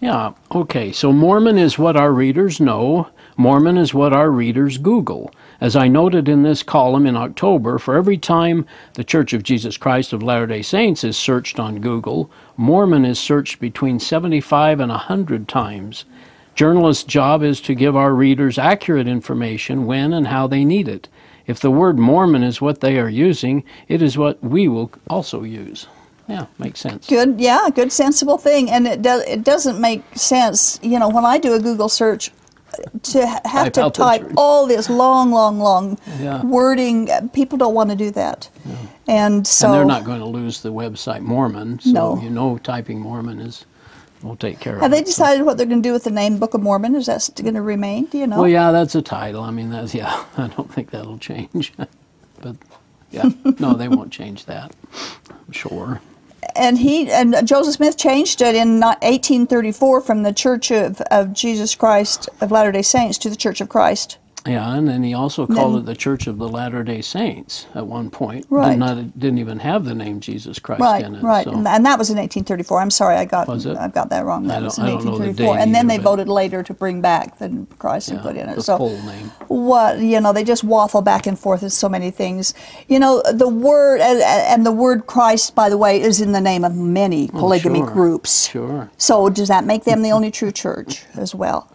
Yeah, 0.00 0.32
okay. 0.50 0.90
So 0.90 1.12
Mormon 1.12 1.58
is 1.58 1.78
what 1.78 1.96
our 1.96 2.12
readers 2.12 2.58
know. 2.58 3.08
Mormon 3.36 3.78
is 3.78 3.94
what 3.94 4.12
our 4.12 4.30
readers 4.30 4.76
Google. 4.76 5.32
As 5.62 5.76
I 5.76 5.86
noted 5.86 6.28
in 6.28 6.42
this 6.42 6.64
column 6.64 7.06
in 7.06 7.16
October, 7.16 7.78
for 7.78 7.94
every 7.94 8.18
time 8.18 8.66
the 8.94 9.04
Church 9.04 9.32
of 9.32 9.44
Jesus 9.44 9.76
Christ 9.76 10.12
of 10.12 10.20
Latter 10.20 10.48
day 10.48 10.60
Saints 10.60 11.04
is 11.04 11.16
searched 11.16 11.60
on 11.60 11.78
Google, 11.78 12.28
Mormon 12.56 13.04
is 13.04 13.20
searched 13.20 13.60
between 13.60 14.00
75 14.00 14.80
and 14.80 14.90
100 14.90 15.46
times. 15.46 16.04
Journalists' 16.56 17.04
job 17.04 17.44
is 17.44 17.60
to 17.60 17.76
give 17.76 17.94
our 17.94 18.12
readers 18.12 18.58
accurate 18.58 19.06
information 19.06 19.86
when 19.86 20.12
and 20.12 20.26
how 20.26 20.48
they 20.48 20.64
need 20.64 20.88
it. 20.88 21.06
If 21.46 21.60
the 21.60 21.70
word 21.70 21.96
Mormon 21.96 22.42
is 22.42 22.60
what 22.60 22.80
they 22.80 22.98
are 22.98 23.08
using, 23.08 23.62
it 23.86 24.02
is 24.02 24.18
what 24.18 24.42
we 24.42 24.66
will 24.66 24.90
also 25.08 25.44
use. 25.44 25.86
Yeah, 26.26 26.46
makes 26.58 26.80
sense. 26.80 27.06
Good, 27.06 27.40
yeah, 27.40 27.68
good, 27.72 27.92
sensible 27.92 28.36
thing. 28.36 28.68
And 28.68 28.88
it 28.88 29.00
does. 29.00 29.22
It 29.28 29.44
doesn't 29.44 29.80
make 29.80 30.02
sense, 30.16 30.80
you 30.82 30.98
know, 30.98 31.08
when 31.08 31.24
I 31.24 31.38
do 31.38 31.54
a 31.54 31.60
Google 31.60 31.88
search, 31.88 32.32
to 33.02 33.26
have 33.26 33.72
Type 33.72 33.72
to 33.72 33.90
type 33.90 34.32
all 34.36 34.66
this 34.66 34.88
long, 34.88 35.30
long, 35.32 35.58
long 35.58 35.98
Yeah. 36.20 36.42
wording. 36.42 37.10
uh, 37.10 37.22
People 37.32 37.58
don't 37.58 37.74
want 37.74 37.90
to 37.90 37.96
do 37.96 38.10
that, 38.12 38.48
and 39.06 39.46
so 39.46 39.66
and 39.66 39.74
they're 39.74 39.84
not 39.84 40.04
going 40.04 40.20
to 40.20 40.26
lose 40.26 40.62
the 40.62 40.72
website 40.72 41.20
Mormon, 41.20 41.80
so 41.80 41.90
No. 41.92 42.22
you 42.22 42.30
know 42.30 42.58
typing 42.58 43.00
Mormon 43.00 43.38
is 43.40 43.64
We'll 44.22 44.36
take 44.36 44.60
care 44.60 44.74
Have 44.74 44.82
of 44.82 44.82
Have 44.82 44.90
they 44.92 45.02
decided 45.02 45.44
what 45.44 45.56
they're 45.56 45.66
going 45.66 45.82
to 45.82 45.88
do 45.88 45.92
with 45.92 46.04
the 46.04 46.10
name 46.12 46.38
Book 46.38 46.54
of 46.54 46.62
Mormon? 46.62 46.94
Is 46.94 47.06
that 47.06 47.28
going 47.42 47.54
to 47.54 47.62
remain? 47.62 48.04
Do 48.04 48.18
you 48.18 48.28
know? 48.28 48.38
Well, 48.38 48.48
yeah, 48.48 48.70
that's 48.70 48.94
a 48.94 49.02
title. 49.02 49.42
I 49.42 49.50
mean, 49.50 49.70
that's 49.70 49.94
yeah. 50.00 50.24
I 50.36 50.46
don't 50.48 50.72
think 50.72 50.90
that'll 50.90 51.18
change, 51.18 51.72
but 52.40 52.56
yeah, 53.10 53.30
no, 53.58 53.74
they 53.74 53.88
won't 53.88 54.12
change 54.12 54.44
that. 54.46 54.72
I'm 55.28 55.52
sure. 55.52 56.00
And 56.54 56.78
he 56.78 57.10
and 57.10 57.46
Joseph 57.46 57.74
Smith 57.74 57.96
changed 57.96 58.42
it 58.42 58.54
in 58.54 58.80
1834 58.80 60.00
from 60.00 60.22
the 60.22 60.32
Church 60.32 60.70
of, 60.70 61.00
of 61.02 61.32
Jesus 61.32 61.74
Christ 61.74 62.28
of 62.40 62.50
Latter 62.50 62.72
Day 62.72 62.82
Saints 62.82 63.18
to 63.18 63.30
the 63.30 63.36
Church 63.36 63.60
of 63.60 63.68
Christ. 63.68 64.18
Yeah, 64.46 64.74
and 64.74 64.88
then 64.88 65.02
he 65.04 65.14
also 65.14 65.46
called 65.46 65.74
Then- 65.74 65.80
it 65.82 65.86
the 65.86 65.94
Church 65.94 66.26
of 66.26 66.38
the 66.38 66.48
Latter 66.48 66.82
Day 66.82 67.00
Saints 67.00 67.66
at 67.74 67.86
one 67.86 68.10
point. 68.10 68.44
Right. 68.50 68.70
Did 68.70 68.78
not, 68.80 69.18
didn't 69.18 69.38
even 69.38 69.60
have 69.60 69.84
the 69.84 69.94
name 69.94 70.18
Jesus 70.18 70.58
Christ 70.58 70.80
Right, 70.80 71.04
in 71.04 71.14
it. 71.14 71.22
right, 71.22 71.44
so- 71.44 71.52
and 71.52 71.86
that 71.86 71.98
was 71.98 72.10
in 72.10 72.18
1834. 72.18 72.80
I'm 72.80 72.90
sorry, 72.90 73.16
I 73.16 73.24
got 73.24 73.46
Was 73.46 73.66
it? 73.66 73.76
I 73.76 73.86
got 73.88 74.08
that 74.10 74.24
wrong. 74.24 74.48
That 74.48 74.62
I 74.62 74.64
was 74.64 74.78
in 74.78 74.84
I 74.84 74.88
don't 74.88 75.04
know 75.04 75.18
the 75.18 75.26
1834, 75.26 75.58
and 75.58 75.74
then 75.74 75.86
either, 75.88 75.98
they 75.98 76.02
voted 76.02 76.28
later 76.28 76.62
to 76.64 76.74
bring 76.74 77.00
back 77.00 77.38
the 77.38 77.66
Christ 77.78 78.08
and 78.10 78.20
put 78.20 78.36
in 78.36 78.48
it. 78.48 78.56
the 78.56 78.62
so 78.62 78.78
full 78.78 79.00
name. 79.02 79.30
what 79.48 80.00
you 80.00 80.20
know, 80.20 80.32
they 80.32 80.44
just 80.44 80.64
waffle 80.64 81.02
back 81.02 81.26
and 81.26 81.38
forth 81.38 81.62
in 81.62 81.70
so 81.70 81.88
many 81.88 82.10
things. 82.10 82.52
You 82.88 82.98
know, 82.98 83.22
the 83.32 83.48
word 83.48 84.00
and, 84.00 84.20
and 84.22 84.66
the 84.66 84.72
word 84.72 85.06
Christ, 85.06 85.54
by 85.54 85.68
the 85.68 85.78
way, 85.78 86.00
is 86.00 86.20
in 86.20 86.32
the 86.32 86.40
name 86.40 86.64
of 86.64 86.74
many 86.74 87.30
oh, 87.32 87.38
polygamy 87.38 87.82
Oh, 87.82 87.84
sure, 87.86 87.92
groups. 87.94 88.48
sure. 88.48 88.90
So 88.98 89.28
does 89.28 89.48
that 89.48 89.64
make 89.64 89.84
them 89.84 90.02
the 90.02 90.10
only 90.10 90.30
true 90.32 90.50
church 90.50 91.04
as 91.14 91.32
well? 91.34 91.68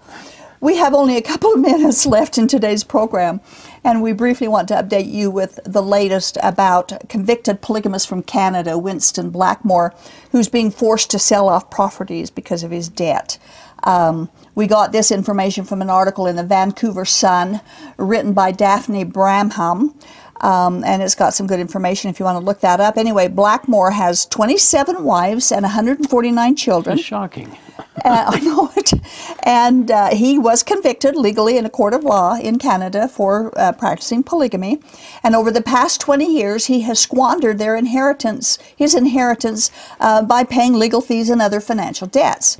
We 0.59 0.77
have 0.77 0.93
only 0.93 1.17
a 1.17 1.21
couple 1.21 1.53
of 1.53 1.59
minutes 1.61 2.05
left 2.05 2.37
in 2.37 2.47
today's 2.47 2.83
program, 2.83 3.41
and 3.83 4.01
we 4.01 4.11
briefly 4.11 4.47
want 4.47 4.67
to 4.69 4.75
update 4.75 5.11
you 5.11 5.29
with 5.29 5.59
the 5.63 5.83
latest 5.83 6.37
about 6.41 7.07
convicted 7.09 7.61
polygamist 7.61 8.07
from 8.07 8.23
Canada, 8.23 8.77
Winston 8.77 9.29
Blackmore, 9.29 9.93
who's 10.31 10.49
being 10.49 10.71
forced 10.71 11.11
to 11.11 11.19
sell 11.19 11.47
off 11.47 11.69
properties 11.69 12.29
because 12.31 12.63
of 12.63 12.71
his 12.71 12.89
debt. 12.89 13.37
Um, 13.83 14.29
we 14.55 14.65
got 14.65 14.91
this 14.91 15.11
information 15.11 15.63
from 15.63 15.81
an 15.81 15.89
article 15.89 16.25
in 16.25 16.35
the 16.35 16.43
Vancouver 16.43 17.05
Sun 17.05 17.61
written 17.97 18.33
by 18.33 18.51
Daphne 18.51 19.05
Bramham. 19.05 19.93
Um, 20.41 20.83
and 20.83 21.01
it's 21.01 21.15
got 21.15 21.33
some 21.33 21.47
good 21.47 21.59
information 21.59 22.09
if 22.09 22.19
you 22.19 22.25
want 22.25 22.37
to 22.37 22.45
look 22.45 22.59
that 22.61 22.79
up. 22.79 22.97
Anyway, 22.97 23.27
Blackmore 23.27 23.91
has 23.91 24.25
27 24.25 25.03
wives 25.03 25.51
and 25.51 25.63
149 25.63 26.55
children. 26.55 26.97
That's 26.97 27.07
shocking. 27.07 27.57
Uh, 27.79 27.83
I 28.27 28.39
know 28.39 28.71
it. 28.75 28.93
And 29.43 29.91
uh, 29.91 30.09
he 30.15 30.37
was 30.37 30.63
convicted 30.63 31.15
legally 31.15 31.57
in 31.57 31.65
a 31.65 31.69
court 31.69 31.93
of 31.93 32.03
law 32.03 32.35
in 32.35 32.57
Canada 32.59 33.07
for 33.07 33.51
uh, 33.57 33.71
practicing 33.71 34.23
polygamy. 34.23 34.79
And 35.23 35.35
over 35.35 35.51
the 35.51 35.61
past 35.61 36.01
20 36.01 36.25
years, 36.25 36.65
he 36.65 36.81
has 36.81 36.99
squandered 36.99 37.57
their 37.57 37.75
inheritance, 37.75 38.57
his 38.75 38.93
inheritance, 38.93 39.71
uh, 39.99 40.21
by 40.23 40.43
paying 40.43 40.73
legal 40.73 41.01
fees 41.01 41.29
and 41.29 41.41
other 41.41 41.59
financial 41.59 42.07
debts. 42.07 42.57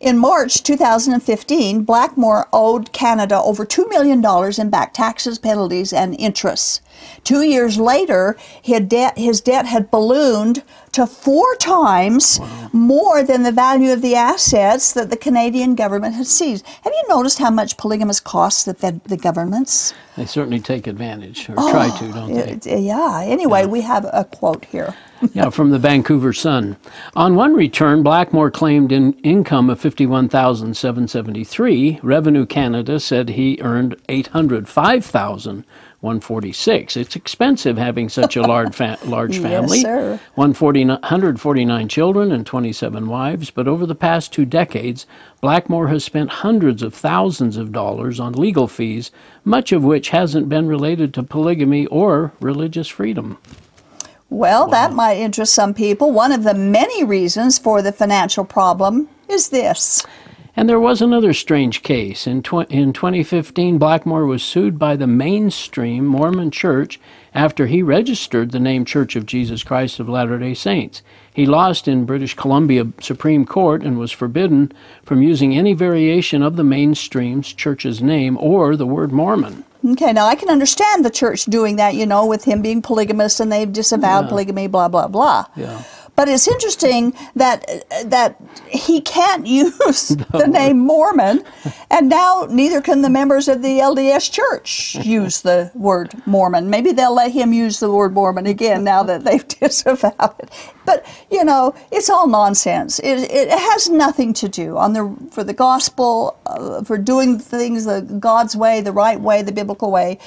In 0.00 0.16
March 0.16 0.62
2015, 0.62 1.82
Blackmore 1.82 2.48
owed 2.54 2.90
Canada 2.90 3.38
over 3.38 3.66
$2 3.66 3.86
million 3.90 4.24
in 4.58 4.70
back 4.70 4.94
taxes, 4.94 5.38
penalties, 5.38 5.92
and 5.92 6.18
interests. 6.18 6.80
Two 7.22 7.42
years 7.42 7.76
later, 7.78 8.34
his 8.62 8.80
debt, 8.80 9.18
his 9.18 9.42
debt 9.42 9.66
had 9.66 9.90
ballooned 9.90 10.62
to 10.92 11.06
four 11.06 11.54
times 11.56 12.40
more 12.72 13.22
than 13.22 13.42
the 13.42 13.52
value 13.52 13.92
of 13.92 14.00
the 14.00 14.14
assets 14.14 14.94
that 14.94 15.10
the 15.10 15.18
Canadian 15.18 15.74
government 15.74 16.14
had 16.14 16.26
seized. 16.26 16.66
Have 16.82 16.94
you 16.94 17.04
noticed 17.10 17.38
how 17.38 17.50
much 17.50 17.76
polygamous 17.76 18.20
costs 18.20 18.64
the, 18.64 18.72
fed, 18.72 19.04
the 19.04 19.18
governments? 19.18 19.92
They 20.16 20.24
certainly 20.24 20.60
take 20.60 20.86
advantage, 20.86 21.46
or 21.50 21.56
oh, 21.58 21.70
try 21.70 21.90
to, 21.98 22.12
don't 22.12 22.32
they? 22.32 22.52
It- 22.52 22.80
yeah, 22.80 23.20
anyway, 23.22 23.66
we 23.66 23.82
have 23.82 24.06
a 24.10 24.24
quote 24.24 24.64
here. 24.64 24.94
Yeah, 25.32 25.50
from 25.50 25.70
the 25.70 25.78
Vancouver 25.78 26.32
Sun. 26.32 26.76
On 27.16 27.34
one 27.34 27.54
return, 27.54 28.02
Blackmore 28.02 28.50
claimed 28.50 28.92
an 28.92 29.12
income 29.22 29.70
of 29.70 29.80
fifty-one 29.80 30.28
thousand 30.28 30.76
seven 30.76 31.06
seventy-three. 31.08 32.00
Revenue 32.02 32.46
Canada 32.46 32.98
said 33.00 33.30
he 33.30 33.58
earned 33.60 33.96
eight 34.08 34.28
hundred 34.28 34.68
five 34.68 35.04
thousand 35.04 35.64
one 36.00 36.18
forty-six. 36.20 36.96
It's 36.96 37.14
expensive 37.16 37.76
having 37.76 38.08
such 38.08 38.36
a 38.36 38.42
large 38.42 38.74
fa- 38.74 38.98
large 39.04 39.34
Yes, 39.38 39.42
family. 39.42 39.80
sir. 39.80 40.18
140 40.34 40.86
149 40.86 41.88
children 41.88 42.32
and 42.32 42.46
27 42.46 43.06
wives, 43.06 43.50
but 43.50 43.68
over 43.68 43.84
the 43.86 43.94
past 43.94 44.32
two 44.32 44.46
decades, 44.46 45.06
Blackmore 45.42 45.88
has 45.88 46.02
spent 46.04 46.30
hundreds 46.30 46.82
of 46.82 46.94
thousands 46.94 47.56
of 47.58 47.72
dollars 47.72 48.18
on 48.18 48.32
legal 48.32 48.66
fees, 48.68 49.10
much 49.44 49.72
of 49.72 49.84
which 49.84 50.08
hasn't 50.10 50.48
been 50.48 50.66
related 50.68 51.12
to 51.14 51.22
polygamy 51.22 51.86
or 51.86 52.32
religious 52.40 52.88
freedom. 52.88 53.36
Well, 54.30 54.68
that 54.68 54.92
might 54.92 55.16
interest 55.16 55.52
some 55.52 55.74
people. 55.74 56.12
One 56.12 56.30
of 56.30 56.44
the 56.44 56.54
many 56.54 57.02
reasons 57.02 57.58
for 57.58 57.82
the 57.82 57.90
financial 57.90 58.44
problem 58.44 59.08
is 59.28 59.48
this. 59.48 60.06
And 60.54 60.68
there 60.68 60.78
was 60.78 61.02
another 61.02 61.32
strange 61.32 61.82
case. 61.82 62.28
In, 62.28 62.42
tw- 62.42 62.70
in 62.70 62.92
2015, 62.92 63.78
Blackmore 63.78 64.26
was 64.26 64.42
sued 64.42 64.78
by 64.78 64.94
the 64.94 65.06
mainstream 65.06 66.06
Mormon 66.06 66.52
church 66.52 67.00
after 67.34 67.66
he 67.66 67.82
registered 67.82 68.50
the 68.50 68.60
name 68.60 68.84
Church 68.84 69.16
of 69.16 69.26
Jesus 69.26 69.64
Christ 69.64 69.98
of 69.98 70.08
Latter 70.08 70.38
day 70.38 70.54
Saints. 70.54 71.02
He 71.32 71.46
lost 71.46 71.88
in 71.88 72.04
British 72.04 72.34
Columbia 72.34 72.86
Supreme 73.00 73.44
Court 73.44 73.82
and 73.82 73.98
was 73.98 74.12
forbidden 74.12 74.72
from 75.04 75.22
using 75.22 75.56
any 75.56 75.72
variation 75.72 76.42
of 76.42 76.56
the 76.56 76.64
mainstream's 76.64 77.52
church's 77.52 78.00
name 78.00 78.36
or 78.38 78.76
the 78.76 78.86
word 78.86 79.10
Mormon. 79.10 79.64
Okay, 79.84 80.12
now 80.12 80.26
I 80.26 80.34
can 80.34 80.50
understand 80.50 81.04
the 81.04 81.10
church 81.10 81.46
doing 81.46 81.76
that, 81.76 81.94
you 81.94 82.04
know, 82.04 82.26
with 82.26 82.44
him 82.44 82.60
being 82.60 82.82
polygamous 82.82 83.40
and 83.40 83.50
they've 83.50 83.72
disavowed 83.72 84.28
polygamy, 84.28 84.66
blah 84.66 84.88
blah 84.88 85.08
blah. 85.08 85.46
Yeah. 85.56 85.82
But 86.16 86.28
it's 86.28 86.48
interesting 86.48 87.14
that 87.34 87.66
that 88.04 88.36
he 88.68 89.00
can't 89.00 89.46
use 89.60 90.08
the 90.08 90.46
name 90.46 90.78
Mormon, 90.78 91.44
and 91.90 92.08
now 92.08 92.46
neither 92.48 92.80
can 92.80 93.02
the 93.02 93.10
members 93.10 93.48
of 93.48 93.62
the 93.62 93.78
LDS 93.78 94.30
Church 94.30 94.94
use 95.04 95.42
the 95.42 95.70
word 95.74 96.14
Mormon. 96.26 96.70
Maybe 96.70 96.92
they'll 96.92 97.14
let 97.14 97.32
him 97.32 97.52
use 97.52 97.80
the 97.80 97.90
word 97.90 98.12
Mormon 98.12 98.46
again 98.46 98.84
now 98.84 99.02
that 99.02 99.24
they've 99.24 99.46
disavowed 99.60 100.34
it. 100.38 100.50
But 100.84 101.06
you 101.30 101.44
know, 101.44 101.74
it's 101.90 102.10
all 102.10 102.26
nonsense. 102.26 102.98
It, 103.00 103.30
it 103.30 103.50
has 103.50 103.88
nothing 103.88 104.32
to 104.34 104.48
do 104.48 104.76
on 104.76 104.92
the 104.92 105.16
for 105.30 105.44
the 105.44 105.54
gospel, 105.54 106.36
uh, 106.46 106.82
for 106.84 106.98
doing 106.98 107.38
things 107.38 107.84
the 107.84 108.00
God's 108.02 108.56
way, 108.56 108.80
the 108.80 108.92
right 108.92 109.20
way, 109.20 109.42
the 109.42 109.52
biblical 109.52 109.90
way. 109.90 110.18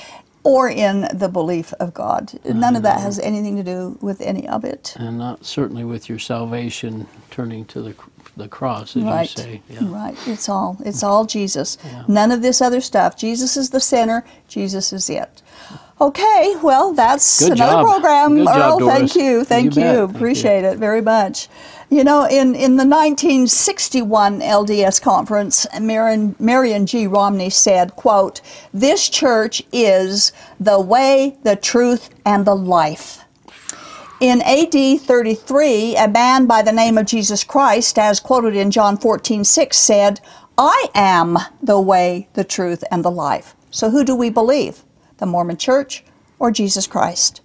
Or 0.44 0.70
in 0.70 1.08
the 1.14 1.30
belief 1.30 1.72
of 1.80 1.94
God. 1.94 2.34
None 2.44 2.76
of 2.76 2.84
that 2.84 3.00
has 3.00 3.18
uh, 3.18 3.24
anything 3.24 3.56
to 3.58 3.64
do 3.64 3.98
with 4.02 4.20
any 4.22 4.48
of 4.48 4.66
it. 4.66 4.94
And 4.98 5.18
not 5.18 5.46
certainly 5.46 5.86
with 5.86 6.10
your 6.10 6.20
salvation 6.20 7.08
turning 7.32 7.66
to 7.66 7.82
the, 7.82 7.96
the 8.36 8.48
cross, 8.50 8.96
as 8.98 9.04
right 9.04 9.22
you 9.38 9.44
say. 9.44 9.62
Yeah. 9.70 9.80
right 9.90 10.18
it's 10.28 10.50
all 10.50 10.78
it's 10.86 11.04
all 11.04 11.26
jesus 11.26 11.78
none 12.08 12.32
of 12.32 12.42
this 12.42 12.62
other 12.62 12.82
stuff 12.82 13.16
jesus 13.18 13.56
is 13.58 13.70
the 13.70 13.80
center 13.80 14.26
jesus 14.48 14.92
is 14.92 15.10
it 15.10 15.42
okay 16.02 16.56
well 16.62 16.94
that's 16.94 17.40
Good 17.40 17.54
another 17.54 17.74
job. 17.74 17.86
program 17.86 18.36
Good 18.36 18.48
job, 18.48 18.82
earl 18.82 18.88
thank 18.90 19.16
you 19.16 19.24
You 19.40 19.46
thank 19.46 19.76
bet. 19.76 19.84
you 19.86 20.08
Thank 20.08 20.12
you. 20.12 20.18
appreciate 20.18 20.64
it 20.64 20.78
very 20.78 21.02
much 21.02 21.48
you 21.94 22.04
know 22.04 22.26
in, 22.26 22.56
in 22.56 22.78
the 22.78 22.86
1961 22.86 24.40
lds 24.40 25.02
conference 25.02 25.68
marion, 25.80 26.36
marion 26.40 26.86
g 26.88 27.06
romney 27.06 27.50
said 27.50 27.96
quote 27.96 28.42
this 28.74 29.08
church 29.08 29.62
is 29.72 30.32
the 30.60 30.80
way 30.80 31.38
the 31.44 31.56
truth 31.56 32.10
and 32.26 32.46
the 32.46 32.56
life 32.56 33.20
in 34.20 34.42
AD 34.44 35.02
33, 35.02 35.98
a 35.98 36.08
man 36.08 36.46
by 36.46 36.62
the 36.62 36.72
name 36.72 36.98
of 36.98 37.08
Jesus 37.08 37.44
Christ, 37.44 38.00
as 38.00 38.22
quoted 38.22 38.56
in 38.56 38.72
John 38.72 38.96
14, 38.96 39.44
6, 39.44 39.76
said, 39.76 40.22
I 40.58 40.88
am 40.96 41.38
the 41.62 41.82
way, 41.82 42.30
the 42.32 42.46
truth, 42.46 42.86
and 42.90 43.04
the 43.04 43.12
life. 43.12 43.54
So 43.70 43.90
who 43.90 44.06
do 44.06 44.16
we 44.16 44.30
believe? 44.30 44.86
The 45.18 45.26
Mormon 45.26 45.58
Church 45.58 46.06
or 46.40 46.52
Jesus 46.52 46.88
Christ? 46.88 47.42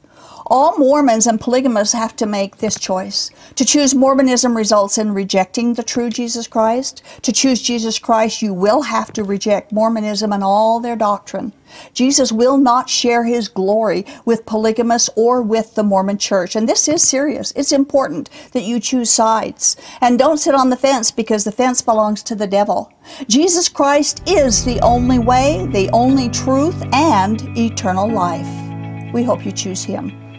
All 0.50 0.78
Mormons 0.78 1.26
and 1.26 1.38
polygamists 1.38 1.92
have 1.92 2.16
to 2.16 2.24
make 2.24 2.56
this 2.56 2.78
choice. 2.78 3.30
To 3.56 3.66
choose 3.66 3.94
Mormonism 3.94 4.56
results 4.56 4.96
in 4.96 5.12
rejecting 5.12 5.74
the 5.74 5.82
true 5.82 6.08
Jesus 6.08 6.48
Christ. 6.48 7.02
To 7.20 7.32
choose 7.32 7.60
Jesus 7.60 7.98
Christ, 7.98 8.40
you 8.40 8.54
will 8.54 8.80
have 8.80 9.12
to 9.12 9.24
reject 9.24 9.72
Mormonism 9.72 10.32
and 10.32 10.42
all 10.42 10.80
their 10.80 10.96
doctrine. 10.96 11.52
Jesus 11.92 12.32
will 12.32 12.56
not 12.56 12.88
share 12.88 13.24
his 13.24 13.48
glory 13.48 14.06
with 14.24 14.46
polygamists 14.46 15.10
or 15.16 15.42
with 15.42 15.74
the 15.74 15.82
Mormon 15.82 16.16
church. 16.16 16.56
And 16.56 16.66
this 16.66 16.88
is 16.88 17.06
serious. 17.06 17.52
It's 17.54 17.72
important 17.72 18.30
that 18.52 18.62
you 18.62 18.80
choose 18.80 19.10
sides. 19.10 19.76
And 20.00 20.18
don't 20.18 20.38
sit 20.38 20.54
on 20.54 20.70
the 20.70 20.76
fence 20.78 21.10
because 21.10 21.44
the 21.44 21.52
fence 21.52 21.82
belongs 21.82 22.22
to 22.22 22.34
the 22.34 22.46
devil. 22.46 22.90
Jesus 23.26 23.68
Christ 23.68 24.22
is 24.26 24.64
the 24.64 24.80
only 24.80 25.18
way, 25.18 25.66
the 25.66 25.90
only 25.92 26.30
truth, 26.30 26.82
and 26.94 27.42
eternal 27.58 28.10
life. 28.10 29.12
We 29.12 29.24
hope 29.24 29.44
you 29.44 29.52
choose 29.52 29.84
him. 29.84 30.27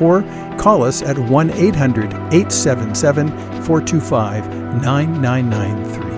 or 0.00 0.22
call 0.58 0.82
us 0.82 1.02
at 1.02 1.18
1 1.18 1.50
800 1.50 2.12
877 2.12 3.28
425 3.62 4.46
9993. 4.82 6.11